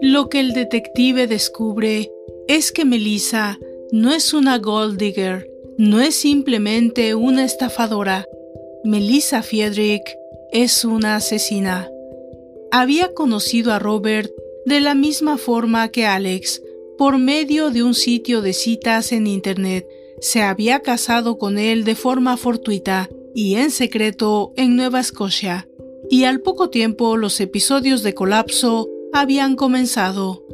Lo 0.00 0.28
que 0.28 0.40
el 0.40 0.54
detective 0.54 1.26
descubre 1.26 2.10
es 2.48 2.72
que 2.72 2.84
Melissa 2.84 3.58
no 3.90 4.12
es 4.12 4.34
una 4.34 4.58
gold 4.58 4.98
digger, 4.98 5.53
no 5.76 6.00
es 6.00 6.14
simplemente 6.14 7.14
una 7.14 7.44
estafadora. 7.44 8.26
Melissa 8.84 9.42
Fiedrich 9.42 10.04
es 10.52 10.84
una 10.84 11.16
asesina. 11.16 11.88
Había 12.70 13.12
conocido 13.12 13.72
a 13.72 13.78
Robert 13.78 14.30
de 14.66 14.80
la 14.80 14.94
misma 14.94 15.36
forma 15.36 15.88
que 15.88 16.06
Alex, 16.06 16.62
por 16.96 17.18
medio 17.18 17.70
de 17.70 17.82
un 17.82 17.94
sitio 17.94 18.40
de 18.40 18.52
citas 18.52 19.10
en 19.12 19.26
Internet. 19.26 19.86
Se 20.20 20.42
había 20.42 20.80
casado 20.80 21.38
con 21.38 21.58
él 21.58 21.84
de 21.84 21.96
forma 21.96 22.36
fortuita 22.36 23.10
y 23.34 23.56
en 23.56 23.70
secreto 23.70 24.52
en 24.56 24.76
Nueva 24.76 25.00
Escocia. 25.00 25.68
Y 26.08 26.24
al 26.24 26.40
poco 26.40 26.70
tiempo 26.70 27.16
los 27.16 27.40
episodios 27.40 28.02
de 28.02 28.14
colapso 28.14 28.88
habían 29.12 29.56
comenzado. 29.56 30.44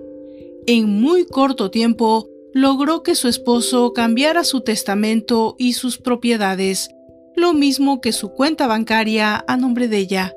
En 0.66 0.88
muy 0.88 1.26
corto 1.26 1.70
tiempo 1.70 2.29
logró 2.52 3.02
que 3.02 3.14
su 3.14 3.28
esposo 3.28 3.92
cambiara 3.92 4.44
su 4.44 4.60
testamento 4.60 5.54
y 5.58 5.74
sus 5.74 5.98
propiedades, 5.98 6.90
lo 7.36 7.52
mismo 7.52 8.00
que 8.00 8.12
su 8.12 8.30
cuenta 8.30 8.66
bancaria 8.66 9.44
a 9.46 9.56
nombre 9.56 9.88
de 9.88 9.98
ella. 9.98 10.34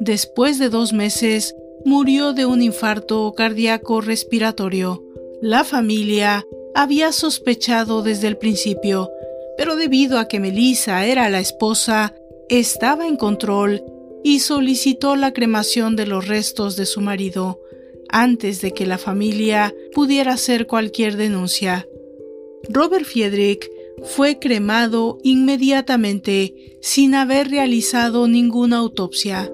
Después 0.00 0.58
de 0.58 0.68
dos 0.68 0.92
meses, 0.92 1.54
murió 1.84 2.32
de 2.32 2.46
un 2.46 2.62
infarto 2.62 3.32
cardíaco 3.36 4.00
respiratorio. 4.00 5.02
La 5.42 5.64
familia 5.64 6.44
había 6.74 7.12
sospechado 7.12 8.02
desde 8.02 8.28
el 8.28 8.36
principio, 8.36 9.10
pero 9.56 9.76
debido 9.76 10.18
a 10.18 10.28
que 10.28 10.40
Melissa 10.40 11.04
era 11.04 11.28
la 11.28 11.40
esposa, 11.40 12.14
estaba 12.48 13.06
en 13.06 13.16
control 13.16 13.82
y 14.24 14.40
solicitó 14.40 15.16
la 15.16 15.32
cremación 15.32 15.96
de 15.96 16.06
los 16.06 16.26
restos 16.26 16.76
de 16.76 16.86
su 16.86 17.00
marido 17.00 17.59
antes 18.12 18.60
de 18.60 18.72
que 18.72 18.86
la 18.86 18.98
familia 18.98 19.74
pudiera 19.94 20.32
hacer 20.32 20.66
cualquier 20.66 21.16
denuncia. 21.16 21.86
Robert 22.68 23.04
Fiedrich 23.04 23.70
fue 24.02 24.38
cremado 24.38 25.18
inmediatamente 25.22 26.78
sin 26.80 27.14
haber 27.14 27.50
realizado 27.50 28.28
ninguna 28.28 28.78
autopsia. 28.78 29.52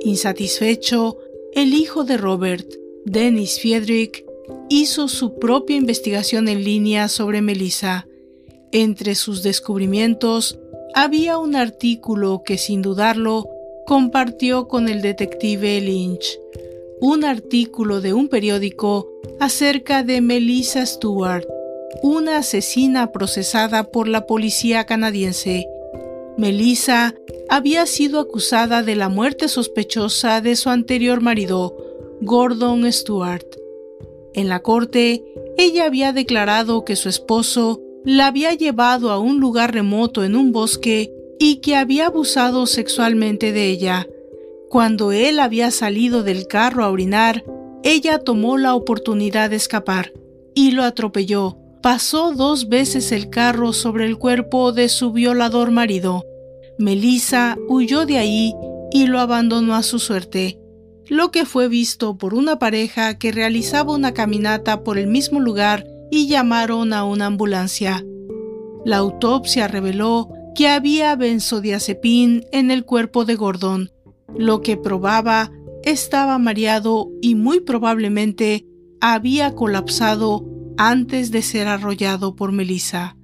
Insatisfecho, 0.00 1.18
el 1.54 1.74
hijo 1.74 2.04
de 2.04 2.16
Robert, 2.16 2.66
Dennis 3.04 3.58
Fiedrich, 3.60 4.24
hizo 4.68 5.08
su 5.08 5.38
propia 5.38 5.76
investigación 5.76 6.48
en 6.48 6.64
línea 6.64 7.08
sobre 7.08 7.42
Melissa. 7.42 8.06
Entre 8.72 9.14
sus 9.14 9.42
descubrimientos 9.42 10.58
había 10.94 11.38
un 11.38 11.56
artículo 11.56 12.42
que 12.44 12.58
sin 12.58 12.82
dudarlo 12.82 13.48
compartió 13.86 14.68
con 14.68 14.88
el 14.88 15.02
detective 15.02 15.80
Lynch, 15.80 16.38
un 17.00 17.24
artículo 17.24 18.00
de 18.00 18.14
un 18.14 18.28
periódico 18.28 19.10
acerca 19.40 20.02
de 20.02 20.20
Melissa 20.20 20.84
Stewart, 20.86 21.46
una 22.02 22.38
asesina 22.38 23.12
procesada 23.12 23.90
por 23.90 24.08
la 24.08 24.26
policía 24.26 24.84
canadiense. 24.84 25.66
Melissa 26.36 27.14
había 27.48 27.86
sido 27.86 28.20
acusada 28.20 28.82
de 28.82 28.96
la 28.96 29.08
muerte 29.08 29.48
sospechosa 29.48 30.40
de 30.40 30.56
su 30.56 30.70
anterior 30.70 31.20
marido, 31.20 31.76
Gordon 32.20 32.90
Stewart. 32.92 33.46
En 34.34 34.48
la 34.48 34.60
corte, 34.60 35.24
ella 35.56 35.86
había 35.86 36.12
declarado 36.12 36.84
que 36.84 36.96
su 36.96 37.08
esposo 37.08 37.80
la 38.04 38.26
había 38.26 38.52
llevado 38.54 39.10
a 39.10 39.18
un 39.18 39.40
lugar 39.40 39.72
remoto 39.72 40.24
en 40.24 40.36
un 40.36 40.52
bosque 40.52 41.12
y 41.38 41.56
que 41.56 41.76
había 41.76 42.06
abusado 42.06 42.66
sexualmente 42.66 43.52
de 43.52 43.68
ella. 43.68 44.06
Cuando 44.74 45.12
él 45.12 45.38
había 45.38 45.70
salido 45.70 46.24
del 46.24 46.48
carro 46.48 46.82
a 46.82 46.90
orinar, 46.90 47.44
ella 47.84 48.18
tomó 48.18 48.58
la 48.58 48.74
oportunidad 48.74 49.50
de 49.50 49.54
escapar 49.54 50.12
y 50.52 50.72
lo 50.72 50.82
atropelló. 50.82 51.56
Pasó 51.80 52.32
dos 52.32 52.68
veces 52.68 53.12
el 53.12 53.30
carro 53.30 53.72
sobre 53.72 54.04
el 54.04 54.18
cuerpo 54.18 54.72
de 54.72 54.88
su 54.88 55.12
violador 55.12 55.70
marido. 55.70 56.24
Melissa 56.76 57.56
huyó 57.68 58.04
de 58.04 58.18
ahí 58.18 58.52
y 58.90 59.06
lo 59.06 59.20
abandonó 59.20 59.76
a 59.76 59.84
su 59.84 60.00
suerte, 60.00 60.58
lo 61.06 61.30
que 61.30 61.44
fue 61.44 61.68
visto 61.68 62.18
por 62.18 62.34
una 62.34 62.58
pareja 62.58 63.16
que 63.16 63.30
realizaba 63.30 63.94
una 63.94 64.12
caminata 64.12 64.82
por 64.82 64.98
el 64.98 65.06
mismo 65.06 65.38
lugar 65.38 65.86
y 66.10 66.26
llamaron 66.26 66.92
a 66.92 67.04
una 67.04 67.26
ambulancia. 67.26 68.04
La 68.84 68.96
autopsia 68.96 69.68
reveló 69.68 70.30
que 70.56 70.66
había 70.66 71.14
benzodiazepín 71.14 72.44
en 72.50 72.72
el 72.72 72.84
cuerpo 72.84 73.24
de 73.24 73.36
Gordon, 73.36 73.93
lo 74.36 74.60
que 74.60 74.76
probaba 74.76 75.50
estaba 75.82 76.38
mareado 76.38 77.10
y 77.20 77.34
muy 77.34 77.60
probablemente 77.60 78.66
había 79.00 79.54
colapsado 79.54 80.44
antes 80.76 81.30
de 81.30 81.42
ser 81.42 81.68
arrollado 81.68 82.34
por 82.34 82.52
Melissa. 82.52 83.16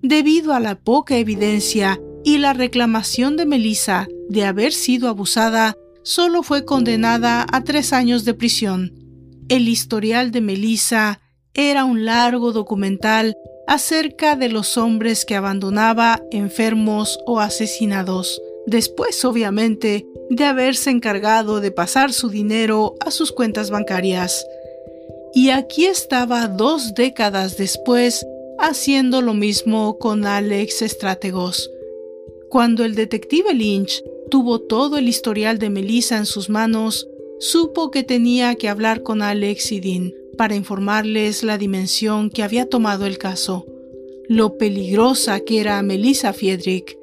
Debido 0.00 0.52
a 0.52 0.60
la 0.60 0.78
poca 0.78 1.16
evidencia 1.16 2.00
y 2.24 2.38
la 2.38 2.52
reclamación 2.52 3.36
de 3.36 3.46
Melissa 3.46 4.06
de 4.28 4.44
haber 4.44 4.72
sido 4.72 5.08
abusada, 5.08 5.76
solo 6.02 6.42
fue 6.42 6.64
condenada 6.64 7.46
a 7.50 7.64
tres 7.64 7.92
años 7.92 8.24
de 8.24 8.34
prisión. 8.34 8.92
El 9.48 9.68
historial 9.68 10.30
de 10.30 10.40
Melissa 10.40 11.20
era 11.52 11.84
un 11.84 12.04
largo 12.04 12.52
documental 12.52 13.34
acerca 13.66 14.36
de 14.36 14.48
los 14.48 14.76
hombres 14.76 15.24
que 15.24 15.36
abandonaba 15.36 16.20
enfermos 16.30 17.18
o 17.26 17.40
asesinados. 17.40 18.40
Después, 18.66 19.24
obviamente, 19.24 20.06
de 20.30 20.44
haberse 20.44 20.90
encargado 20.90 21.60
de 21.60 21.70
pasar 21.70 22.12
su 22.12 22.28
dinero 22.28 22.94
a 23.00 23.10
sus 23.10 23.32
cuentas 23.32 23.70
bancarias. 23.70 24.46
Y 25.34 25.50
aquí 25.50 25.86
estaba 25.86 26.48
dos 26.48 26.94
décadas 26.94 27.56
después 27.56 28.26
haciendo 28.58 29.20
lo 29.20 29.34
mismo 29.34 29.98
con 29.98 30.24
Alex 30.24 30.82
Estrátegos. 30.82 31.70
Cuando 32.48 32.84
el 32.84 32.94
detective 32.94 33.52
Lynch 33.52 34.02
tuvo 34.30 34.60
todo 34.60 34.96
el 34.96 35.08
historial 35.08 35.58
de 35.58 35.70
Melissa 35.70 36.16
en 36.16 36.26
sus 36.26 36.48
manos, 36.48 37.08
supo 37.40 37.90
que 37.90 38.04
tenía 38.04 38.54
que 38.54 38.68
hablar 38.68 39.02
con 39.02 39.22
Alex 39.22 39.72
y 39.72 39.80
Dean 39.80 40.14
para 40.38 40.54
informarles 40.54 41.42
la 41.42 41.58
dimensión 41.58 42.30
que 42.30 42.42
había 42.42 42.68
tomado 42.68 43.06
el 43.06 43.18
caso, 43.18 43.66
lo 44.28 44.56
peligrosa 44.56 45.40
que 45.40 45.60
era 45.60 45.82
Melissa 45.82 46.32
Fiedrich, 46.32 46.96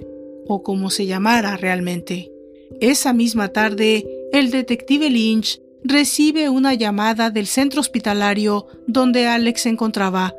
o 0.48 0.64
como 0.64 0.90
se 0.90 1.06
llamara 1.06 1.58
realmente. 1.58 2.32
Esa 2.80 3.14
misma 3.14 3.50
tarde, 3.50 4.06
el 4.32 4.52
detective 4.52 5.10
Lynch 5.10 5.62
recibe 5.84 6.50
una 6.50 6.74
llamada 6.74 7.30
del 7.30 7.48
centro 7.48 7.82
hospitalario 7.82 8.68
donde 8.88 9.28
Alex 9.28 9.62
se 9.62 9.70
encontraba. 9.70 10.36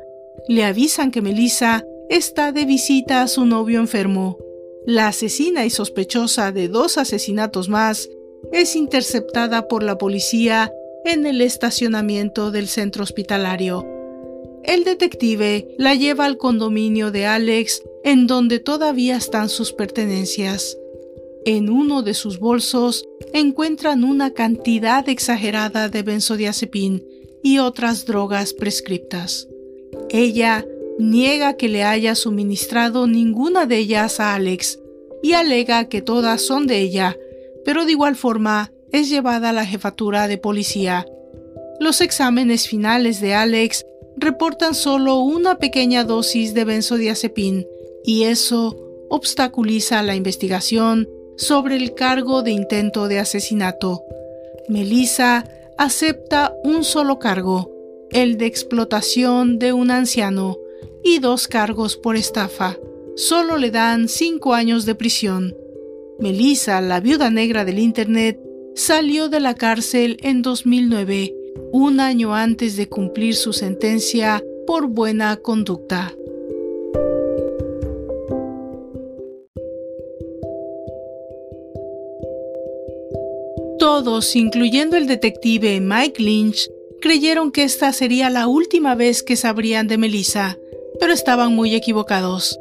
Le 0.47 0.65
avisan 0.65 1.11
que 1.11 1.21
Melissa 1.21 1.83
está 2.09 2.51
de 2.51 2.65
visita 2.65 3.21
a 3.21 3.27
su 3.27 3.45
novio 3.45 3.79
enfermo. 3.79 4.37
La 4.85 5.07
asesina 5.07 5.65
y 5.65 5.69
sospechosa 5.69 6.51
de 6.51 6.67
dos 6.67 6.97
asesinatos 6.97 7.69
más 7.69 8.09
es 8.51 8.75
interceptada 8.75 9.67
por 9.67 9.83
la 9.83 9.97
policía 9.97 10.71
en 11.05 11.25
el 11.25 11.41
estacionamiento 11.41 12.51
del 12.51 12.67
centro 12.67 13.03
hospitalario. 13.03 14.02
El 14.63 14.85
detective 14.85 15.75
la 15.77 15.93
lleva 15.93 16.25
al 16.25 16.37
condominio 16.37 17.11
de 17.11 17.25
Alex 17.25 17.83
en 18.03 18.27
donde 18.27 18.59
todavía 18.59 19.17
están 19.17 19.49
sus 19.49 19.73
pertenencias. 19.73 20.77
En 21.45 21.69
uno 21.69 22.01
de 22.01 22.13
sus 22.13 22.39
bolsos 22.39 23.05
encuentran 23.33 24.05
una 24.05 24.31
cantidad 24.33 25.07
exagerada 25.09 25.89
de 25.89 26.03
benzodiazepín 26.03 27.05
y 27.43 27.59
otras 27.59 28.05
drogas 28.05 28.53
prescriptas. 28.53 29.49
Ella 30.09 30.65
niega 30.97 31.57
que 31.57 31.67
le 31.67 31.83
haya 31.83 32.15
suministrado 32.15 33.05
ninguna 33.05 33.65
de 33.65 33.77
ellas 33.79 34.21
a 34.21 34.33
Alex 34.33 34.79
y 35.21 35.33
alega 35.33 35.89
que 35.89 36.01
todas 36.01 36.41
son 36.41 36.67
de 36.67 36.79
ella, 36.79 37.17
pero 37.65 37.85
de 37.85 37.91
igual 37.91 38.15
forma 38.15 38.71
es 38.93 39.09
llevada 39.09 39.49
a 39.49 39.53
la 39.53 39.65
jefatura 39.65 40.29
de 40.29 40.37
policía. 40.37 41.05
Los 41.79 41.99
exámenes 41.99 42.67
finales 42.67 43.19
de 43.19 43.33
Alex 43.33 43.85
reportan 44.17 44.75
solo 44.75 45.19
una 45.19 45.57
pequeña 45.57 46.03
dosis 46.03 46.53
de 46.53 46.65
benzodiazepín 46.65 47.67
y 48.03 48.23
eso 48.23 48.77
obstaculiza 49.09 50.01
la 50.03 50.15
investigación 50.15 51.07
sobre 51.37 51.75
el 51.75 51.93
cargo 51.93 52.41
de 52.43 52.51
intento 52.51 53.07
de 53.07 53.19
asesinato. 53.19 54.03
Melissa 54.67 55.45
acepta 55.77 56.53
un 56.63 56.83
solo 56.83 57.19
cargo, 57.19 57.71
el 58.11 58.37
de 58.37 58.45
explotación 58.45 59.59
de 59.59 59.73
un 59.73 59.91
anciano, 59.91 60.57
y 61.03 61.19
dos 61.19 61.47
cargos 61.47 61.97
por 61.97 62.15
estafa. 62.15 62.77
Solo 63.15 63.57
le 63.57 63.71
dan 63.71 64.07
cinco 64.07 64.53
años 64.53 64.85
de 64.85 64.95
prisión. 64.95 65.55
Melissa, 66.19 66.79
la 66.81 66.99
viuda 66.99 67.29
negra 67.29 67.65
del 67.65 67.79
Internet, 67.79 68.39
salió 68.75 69.29
de 69.29 69.39
la 69.39 69.55
cárcel 69.55 70.17
en 70.21 70.41
2009, 70.41 71.35
un 71.71 71.99
año 71.99 72.33
antes 72.35 72.75
de 72.75 72.87
cumplir 72.87 73.35
su 73.35 73.53
sentencia 73.53 74.43
por 74.65 74.87
buena 74.87 75.37
conducta. 75.37 76.13
Todos, 83.79 84.35
incluyendo 84.35 84.95
el 84.95 85.07
detective 85.07 85.81
Mike 85.81 86.21
Lynch, 86.21 86.69
creyeron 87.01 87.51
que 87.51 87.63
esta 87.63 87.91
sería 87.91 88.29
la 88.29 88.47
última 88.47 88.95
vez 88.95 89.23
que 89.23 89.35
sabrían 89.35 89.87
de 89.87 89.97
Melissa, 89.97 90.57
pero 90.99 91.11
estaban 91.11 91.53
muy 91.53 91.75
equivocados. 91.75 92.57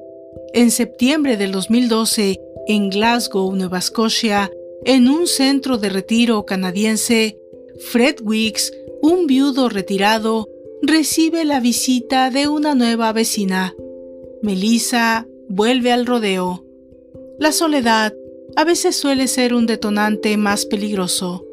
En 0.53 0.71
septiembre 0.71 1.37
del 1.37 1.53
2012, 1.53 2.41
en 2.67 2.91
Glasgow, 2.91 3.55
Nueva 3.55 3.79
Escocia, 3.79 4.51
en 4.85 5.09
un 5.09 5.29
centro 5.29 5.79
de 5.79 5.91
retiro 5.91 6.45
canadiense, 6.45 7.39
Fred 7.93 8.17
Weeks, 8.23 8.73
un 9.03 9.27
viudo 9.27 9.69
retirado, 9.69 10.49
recibe 10.81 11.45
la 11.45 11.59
visita 11.59 12.31
de 12.31 12.47
una 12.47 12.77
nueva 12.77 13.13
vecina. 13.13 13.75
Melissa 14.43 15.27
vuelve 15.49 15.91
al 15.93 16.07
rodeo. 16.07 16.65
La 17.39 17.51
soledad 17.51 18.15
a 18.55 18.65
veces 18.65 18.95
suele 18.95 19.27
ser 19.27 19.55
un 19.55 19.67
detonante 19.67 20.37
más 20.37 20.67
peligroso. 20.67 21.45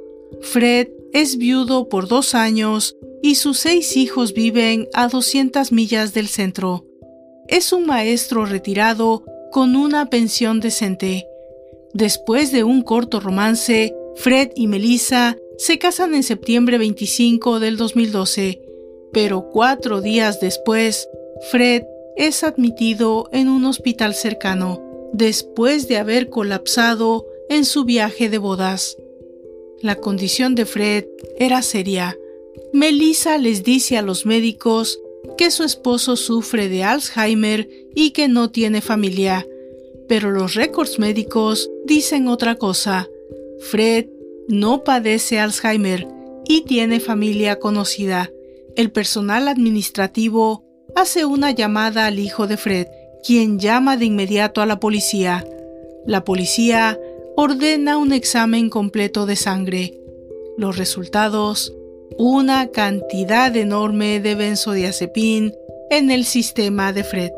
Fred 0.42 0.90
es 1.12 1.38
viudo 1.38 1.90
por 1.90 2.08
dos 2.08 2.36
años 2.36 2.96
y 3.24 3.36
sus 3.36 3.58
seis 3.58 3.98
hijos 3.98 4.34
viven 4.34 4.88
a 4.94 5.08
200 5.08 5.72
millas 5.72 6.14
del 6.14 6.28
centro. 6.28 6.86
Es 7.48 7.74
un 7.74 7.88
maestro 7.88 8.46
retirado 8.46 9.24
con 9.52 9.76
una 9.76 10.06
pensión 10.12 10.60
decente. 10.60 11.26
Después 11.94 12.52
de 12.52 12.64
un 12.64 12.84
corto 12.84 13.20
romance, 13.20 13.96
Fred 14.18 14.52
y 14.56 14.68
Melissa 14.68 15.36
se 15.60 15.78
casan 15.78 16.16
en 16.16 16.24
septiembre 16.24 16.78
25 16.78 17.60
del 17.60 17.76
2012, 17.76 18.62
pero 19.12 19.50
cuatro 19.50 20.00
días 20.00 20.40
después, 20.40 21.10
Fred 21.52 21.84
es 22.16 22.46
admitido 22.46 23.28
en 23.34 23.50
un 23.50 23.66
hospital 23.66 24.16
cercano 24.16 24.82
después 25.12 25.90
de 25.90 25.98
haber 25.98 26.30
colapsado 26.30 27.28
en 27.50 27.66
su 27.66 27.84
viaje 27.84 28.30
de 28.30 28.38
bodas. 28.38 28.96
La 29.82 29.96
condición 29.96 30.56
de 30.56 30.66
Fred 30.66 31.06
era 31.38 31.62
seria. 31.62 32.18
Melissa 32.72 33.38
les 33.38 33.62
dice 33.62 33.98
a 33.98 34.02
los 34.02 34.26
médicos 34.26 34.98
que 35.38 35.52
su 35.52 35.64
esposo 35.64 36.16
sufre 36.16 36.70
de 36.70 36.86
Alzheimer 36.86 37.70
y 37.94 38.12
que 38.12 38.30
no 38.30 38.50
tiene 38.50 38.80
familia, 38.80 39.46
pero 40.08 40.32
los 40.32 40.54
récords 40.54 41.00
médicos 41.00 41.70
dicen 41.84 42.30
otra 42.30 42.56
cosa. 42.56 43.10
Fred 43.60 44.06
no 44.50 44.84
padece 44.84 45.40
Alzheimer 45.40 46.08
y 46.46 46.62
tiene 46.62 47.00
familia 47.00 47.60
conocida. 47.60 48.30
El 48.76 48.92
personal 48.92 49.48
administrativo 49.48 50.66
hace 50.96 51.24
una 51.24 51.52
llamada 51.52 52.08
al 52.08 52.20
hijo 52.20 52.48
de 52.48 52.58
Fred 52.58 52.88
quien 53.24 53.60
llama 53.60 53.96
de 53.98 54.06
inmediato 54.06 54.62
a 54.62 54.66
la 54.66 54.80
policía. 54.80 55.46
La 56.06 56.24
policía 56.24 57.00
ordena 57.36 57.98
un 57.98 58.12
examen 58.12 58.70
completo 58.70 59.26
de 59.26 59.36
sangre. 59.36 60.00
Los 60.58 60.78
resultados, 60.78 61.74
una 62.18 62.68
cantidad 62.68 63.56
enorme 63.56 64.20
de 64.20 64.36
benzodiazepín 64.36 65.54
en 65.92 66.12
el 66.12 66.26
sistema 66.26 66.92
de 66.92 67.04
Fred. 67.04 67.34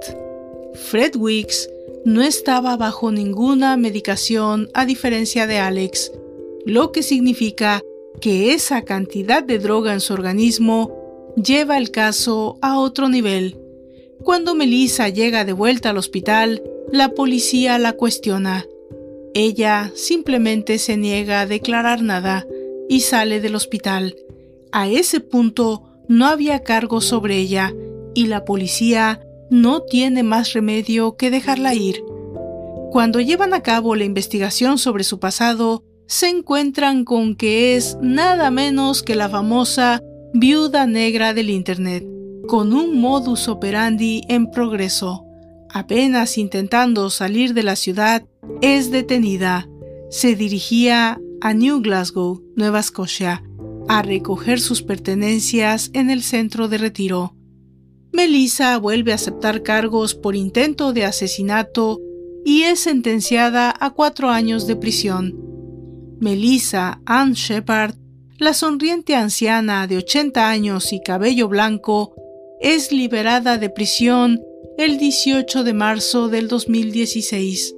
Fred 0.89 1.15
Weeks 1.15 1.69
no 2.05 2.21
estaba 2.21 2.77
bajo 2.77 3.11
ninguna 3.11 3.75
medicación 3.77 4.69
a 4.73 4.85
diferencia 4.85 5.45
de 5.45 5.59
Alex, 5.59 6.11
lo 6.65 6.91
que 6.91 7.03
significa 7.03 7.81
que 8.19 8.53
esa 8.53 8.83
cantidad 8.83 9.43
de 9.43 9.59
droga 9.59 9.93
en 9.93 9.99
su 9.99 10.13
organismo 10.13 11.33
lleva 11.35 11.77
el 11.77 11.91
caso 11.91 12.57
a 12.61 12.79
otro 12.79 13.09
nivel. 13.09 13.57
Cuando 14.23 14.53
Melissa 14.53 15.09
llega 15.09 15.45
de 15.45 15.53
vuelta 15.53 15.89
al 15.89 15.97
hospital, 15.97 16.61
la 16.91 17.09
policía 17.09 17.79
la 17.79 17.93
cuestiona. 17.93 18.65
Ella 19.33 19.91
simplemente 19.95 20.77
se 20.77 20.97
niega 20.97 21.41
a 21.41 21.45
declarar 21.45 22.01
nada 22.01 22.45
y 22.89 23.01
sale 23.01 23.39
del 23.39 23.55
hospital. 23.55 24.15
A 24.71 24.89
ese 24.89 25.21
punto 25.21 25.83
no 26.07 26.27
había 26.27 26.63
cargo 26.63 27.01
sobre 27.01 27.37
ella 27.37 27.73
y 28.13 28.27
la 28.27 28.43
policía 28.43 29.21
no 29.49 29.81
tiene 29.81 30.23
más 30.23 30.53
remedio 30.53 31.15
que 31.15 31.31
dejarla 31.31 31.73
ir. 31.73 32.03
Cuando 32.91 33.21
llevan 33.21 33.53
a 33.53 33.63
cabo 33.63 33.95
la 33.95 34.03
investigación 34.03 34.77
sobre 34.77 35.05
su 35.05 35.19
pasado, 35.19 35.83
se 36.11 36.27
encuentran 36.27 37.05
con 37.05 37.35
que 37.35 37.77
es 37.77 37.97
nada 38.01 38.51
menos 38.51 39.01
que 39.01 39.15
la 39.15 39.29
famosa 39.29 40.03
viuda 40.33 40.85
negra 40.85 41.33
del 41.33 41.49
Internet 41.49 42.05
con 42.49 42.73
un 42.73 42.99
modus 42.99 43.47
operandi 43.47 44.21
en 44.27 44.51
progreso. 44.51 45.23
Apenas 45.69 46.37
intentando 46.37 47.09
salir 47.09 47.53
de 47.53 47.63
la 47.63 47.77
ciudad, 47.77 48.25
es 48.59 48.91
detenida. 48.91 49.69
Se 50.09 50.35
dirigía 50.35 51.17
a 51.39 51.53
New 51.53 51.79
Glasgow, 51.79 52.43
Nueva 52.57 52.81
Escocia, 52.81 53.41
a 53.87 54.01
recoger 54.01 54.59
sus 54.59 54.81
pertenencias 54.81 55.91
en 55.93 56.09
el 56.09 56.23
centro 56.23 56.67
de 56.67 56.77
retiro. 56.77 57.37
Melissa 58.11 58.77
vuelve 58.79 59.13
a 59.13 59.15
aceptar 59.15 59.63
cargos 59.63 60.13
por 60.13 60.35
intento 60.35 60.91
de 60.91 61.05
asesinato 61.05 62.01
y 62.43 62.63
es 62.63 62.81
sentenciada 62.81 63.73
a 63.79 63.91
cuatro 63.91 64.29
años 64.29 64.67
de 64.67 64.75
prisión. 64.75 65.50
Melissa 66.21 67.01
Ann 67.07 67.33
Shepard, 67.33 67.95
la 68.37 68.53
sonriente 68.53 69.15
anciana 69.15 69.87
de 69.87 69.97
80 69.97 70.49
años 70.49 70.93
y 70.93 71.01
cabello 71.01 71.47
blanco, 71.47 72.13
es 72.59 72.91
liberada 72.91 73.57
de 73.57 73.71
prisión 73.71 74.39
el 74.77 74.99
18 74.99 75.63
de 75.63 75.73
marzo 75.73 76.27
del 76.27 76.47
2016. 76.47 77.75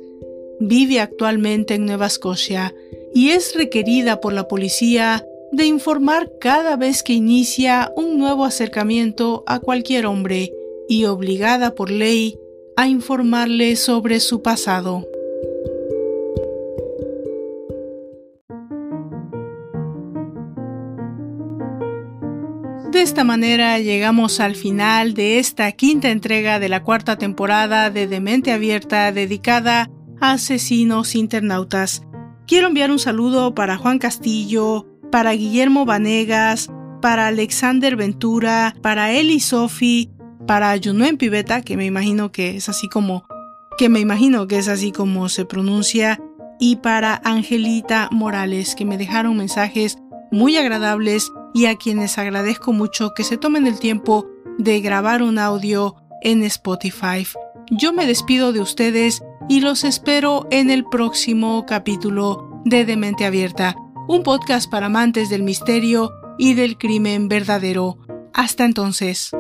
Vive 0.60 1.00
actualmente 1.00 1.76
en 1.76 1.86
Nueva 1.86 2.08
Escocia 2.08 2.76
y 3.14 3.30
es 3.30 3.56
requerida 3.56 4.20
por 4.20 4.34
la 4.34 4.50
policía 4.50 5.26
de 5.54 5.66
informar 5.66 6.30
cada 6.42 6.76
vez 6.76 7.02
que 7.02 7.14
inicia 7.14 7.94
un 7.96 8.18
nuevo 8.18 8.44
acercamiento 8.44 9.46
a 9.48 9.60
cualquier 9.60 10.06
hombre 10.06 10.52
y 10.90 11.06
obligada 11.06 11.76
por 11.76 11.90
ley 11.90 12.38
a 12.76 12.90
informarle 12.90 13.78
sobre 13.78 14.20
su 14.20 14.42
pasado. 14.42 15.08
De 22.94 23.02
esta 23.02 23.24
manera 23.24 23.80
llegamos 23.80 24.40
al 24.40 24.56
final 24.56 25.16
de 25.16 25.40
esta 25.40 25.72
quinta 25.72 26.12
entrega 26.12 26.60
de 26.60 26.70
la 26.70 26.84
cuarta 26.84 27.18
temporada 27.18 27.90
de 27.90 28.06
Demente 28.06 28.52
Abierta 28.52 29.12
dedicada 29.12 29.90
a 30.22 30.34
asesinos 30.34 31.16
internautas. 31.16 32.04
Quiero 32.46 32.68
enviar 32.68 32.92
un 32.92 33.00
saludo 33.00 33.56
para 33.56 33.78
Juan 33.78 33.98
Castillo, 33.98 34.86
para 35.12 35.32
Guillermo 35.32 35.86
Vanegas, 35.86 36.70
para 37.02 37.26
Alexander 37.26 37.96
Ventura, 37.96 38.76
para 38.84 39.12
Eli 39.12 39.40
Sofi, 39.40 40.12
para 40.46 40.76
Junuen 40.82 41.18
Piveta, 41.18 41.64
que 41.64 41.76
me 41.76 41.86
imagino 41.86 42.32
que 42.32 42.58
es 42.58 42.70
así 42.70 42.88
como 42.90 43.26
que 43.76 43.90
me 43.90 44.02
imagino 44.02 44.48
que 44.48 44.60
es 44.60 44.68
así 44.68 44.92
como 44.92 45.30
se 45.30 45.46
pronuncia, 45.46 46.22
y 46.60 46.76
para 46.76 47.20
Angelita 47.26 48.08
Morales, 48.12 48.76
que 48.76 48.86
me 48.86 49.00
dejaron 49.00 49.36
mensajes 49.36 49.98
muy 50.32 50.58
agradables 50.58 51.32
y 51.54 51.68
a 51.68 51.76
quienes 51.76 52.18
agradezco 52.18 52.74
mucho 52.74 53.14
que 53.14 53.24
se 53.24 53.38
tomen 53.38 53.68
el 53.68 53.80
tiempo 53.80 54.28
de 54.58 54.82
grabar 54.82 55.22
un 55.22 55.40
audio 55.40 55.96
en 56.22 56.44
Spotify. 56.44 57.26
Yo 57.72 57.94
me 57.94 58.06
despido 58.06 58.54
de 58.54 58.62
ustedes 58.62 59.24
y 59.50 59.62
los 59.62 59.84
espero 59.84 60.48
en 60.52 60.70
el 60.70 60.86
próximo 60.86 61.66
capítulo 61.66 62.62
de 62.66 62.86
Demente 62.86 63.26
Abierta, 63.26 63.76
un 64.08 64.24
podcast 64.24 64.70
para 64.70 64.88
amantes 64.88 65.30
del 65.30 65.44
misterio 65.44 66.12
y 66.38 66.54
del 66.54 66.78
crimen 66.78 67.28
verdadero. 67.28 67.98
Hasta 68.34 68.66
entonces. 68.66 69.32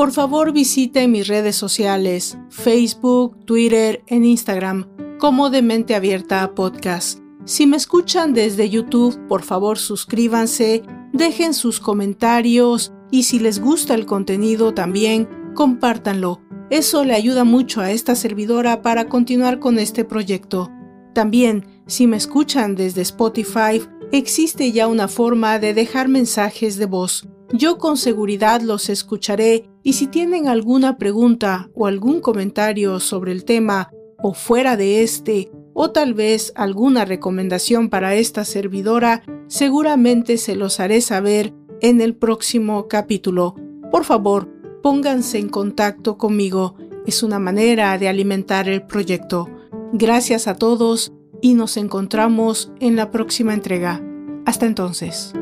Por 0.00 0.12
favor 0.12 0.52
visite 0.52 1.08
mis 1.08 1.28
redes 1.28 1.56
sociales, 1.56 2.38
Facebook, 2.48 3.44
Twitter, 3.44 4.02
en 4.06 4.24
Instagram, 4.24 4.88
como 5.20 5.50
de 5.50 5.60
Mente 5.60 5.94
Abierta 5.94 6.54
Podcast. 6.54 7.20
Si 7.44 7.66
me 7.66 7.76
escuchan 7.76 8.32
desde 8.32 8.70
YouTube, 8.70 9.18
por 9.28 9.42
favor 9.42 9.76
suscríbanse, 9.76 10.82
dejen 11.12 11.52
sus 11.52 11.78
comentarios 11.78 12.94
y 13.10 13.24
si 13.24 13.38
les 13.38 13.60
gusta 13.60 13.92
el 13.92 14.06
contenido 14.06 14.72
también, 14.72 15.28
compártanlo. 15.54 16.40
Eso 16.70 17.04
le 17.04 17.12
ayuda 17.12 17.44
mucho 17.44 17.82
a 17.82 17.90
esta 17.90 18.14
servidora 18.14 18.80
para 18.80 19.10
continuar 19.10 19.58
con 19.58 19.78
este 19.78 20.06
proyecto. 20.06 20.70
También, 21.12 21.66
si 21.86 22.06
me 22.06 22.16
escuchan 22.16 22.74
desde 22.74 23.02
Spotify, 23.02 23.82
existe 24.12 24.72
ya 24.72 24.88
una 24.88 25.06
forma 25.06 25.58
de 25.58 25.74
dejar 25.74 26.08
mensajes 26.08 26.78
de 26.78 26.86
voz. 26.86 27.28
Yo 27.52 27.76
con 27.76 27.98
seguridad 27.98 28.62
los 28.62 28.88
escucharé 28.88 29.68
y 29.82 29.92
si 29.92 30.06
tienen 30.06 30.48
alguna 30.48 30.96
pregunta 30.96 31.68
o 31.74 31.86
algún 31.86 32.20
comentario 32.20 33.00
sobre 33.00 33.32
el 33.32 33.44
tema 33.44 33.90
o 34.22 34.34
fuera 34.34 34.76
de 34.76 35.02
este, 35.02 35.50
o 35.72 35.90
tal 35.90 36.14
vez 36.14 36.52
alguna 36.56 37.04
recomendación 37.04 37.88
para 37.88 38.14
esta 38.14 38.44
servidora, 38.44 39.22
seguramente 39.46 40.36
se 40.36 40.56
los 40.56 40.80
haré 40.80 41.00
saber 41.00 41.54
en 41.80 42.00
el 42.00 42.14
próximo 42.14 42.88
capítulo. 42.88 43.54
Por 43.90 44.04
favor, 44.04 44.48
pónganse 44.82 45.38
en 45.38 45.48
contacto 45.48 46.18
conmigo. 46.18 46.76
Es 47.06 47.22
una 47.22 47.38
manera 47.38 47.96
de 47.98 48.08
alimentar 48.08 48.68
el 48.68 48.82
proyecto. 48.82 49.48
Gracias 49.92 50.46
a 50.46 50.56
todos 50.56 51.12
y 51.40 51.54
nos 51.54 51.76
encontramos 51.76 52.70
en 52.80 52.96
la 52.96 53.10
próxima 53.10 53.54
entrega. 53.54 54.02
Hasta 54.44 54.66
entonces. 54.66 55.32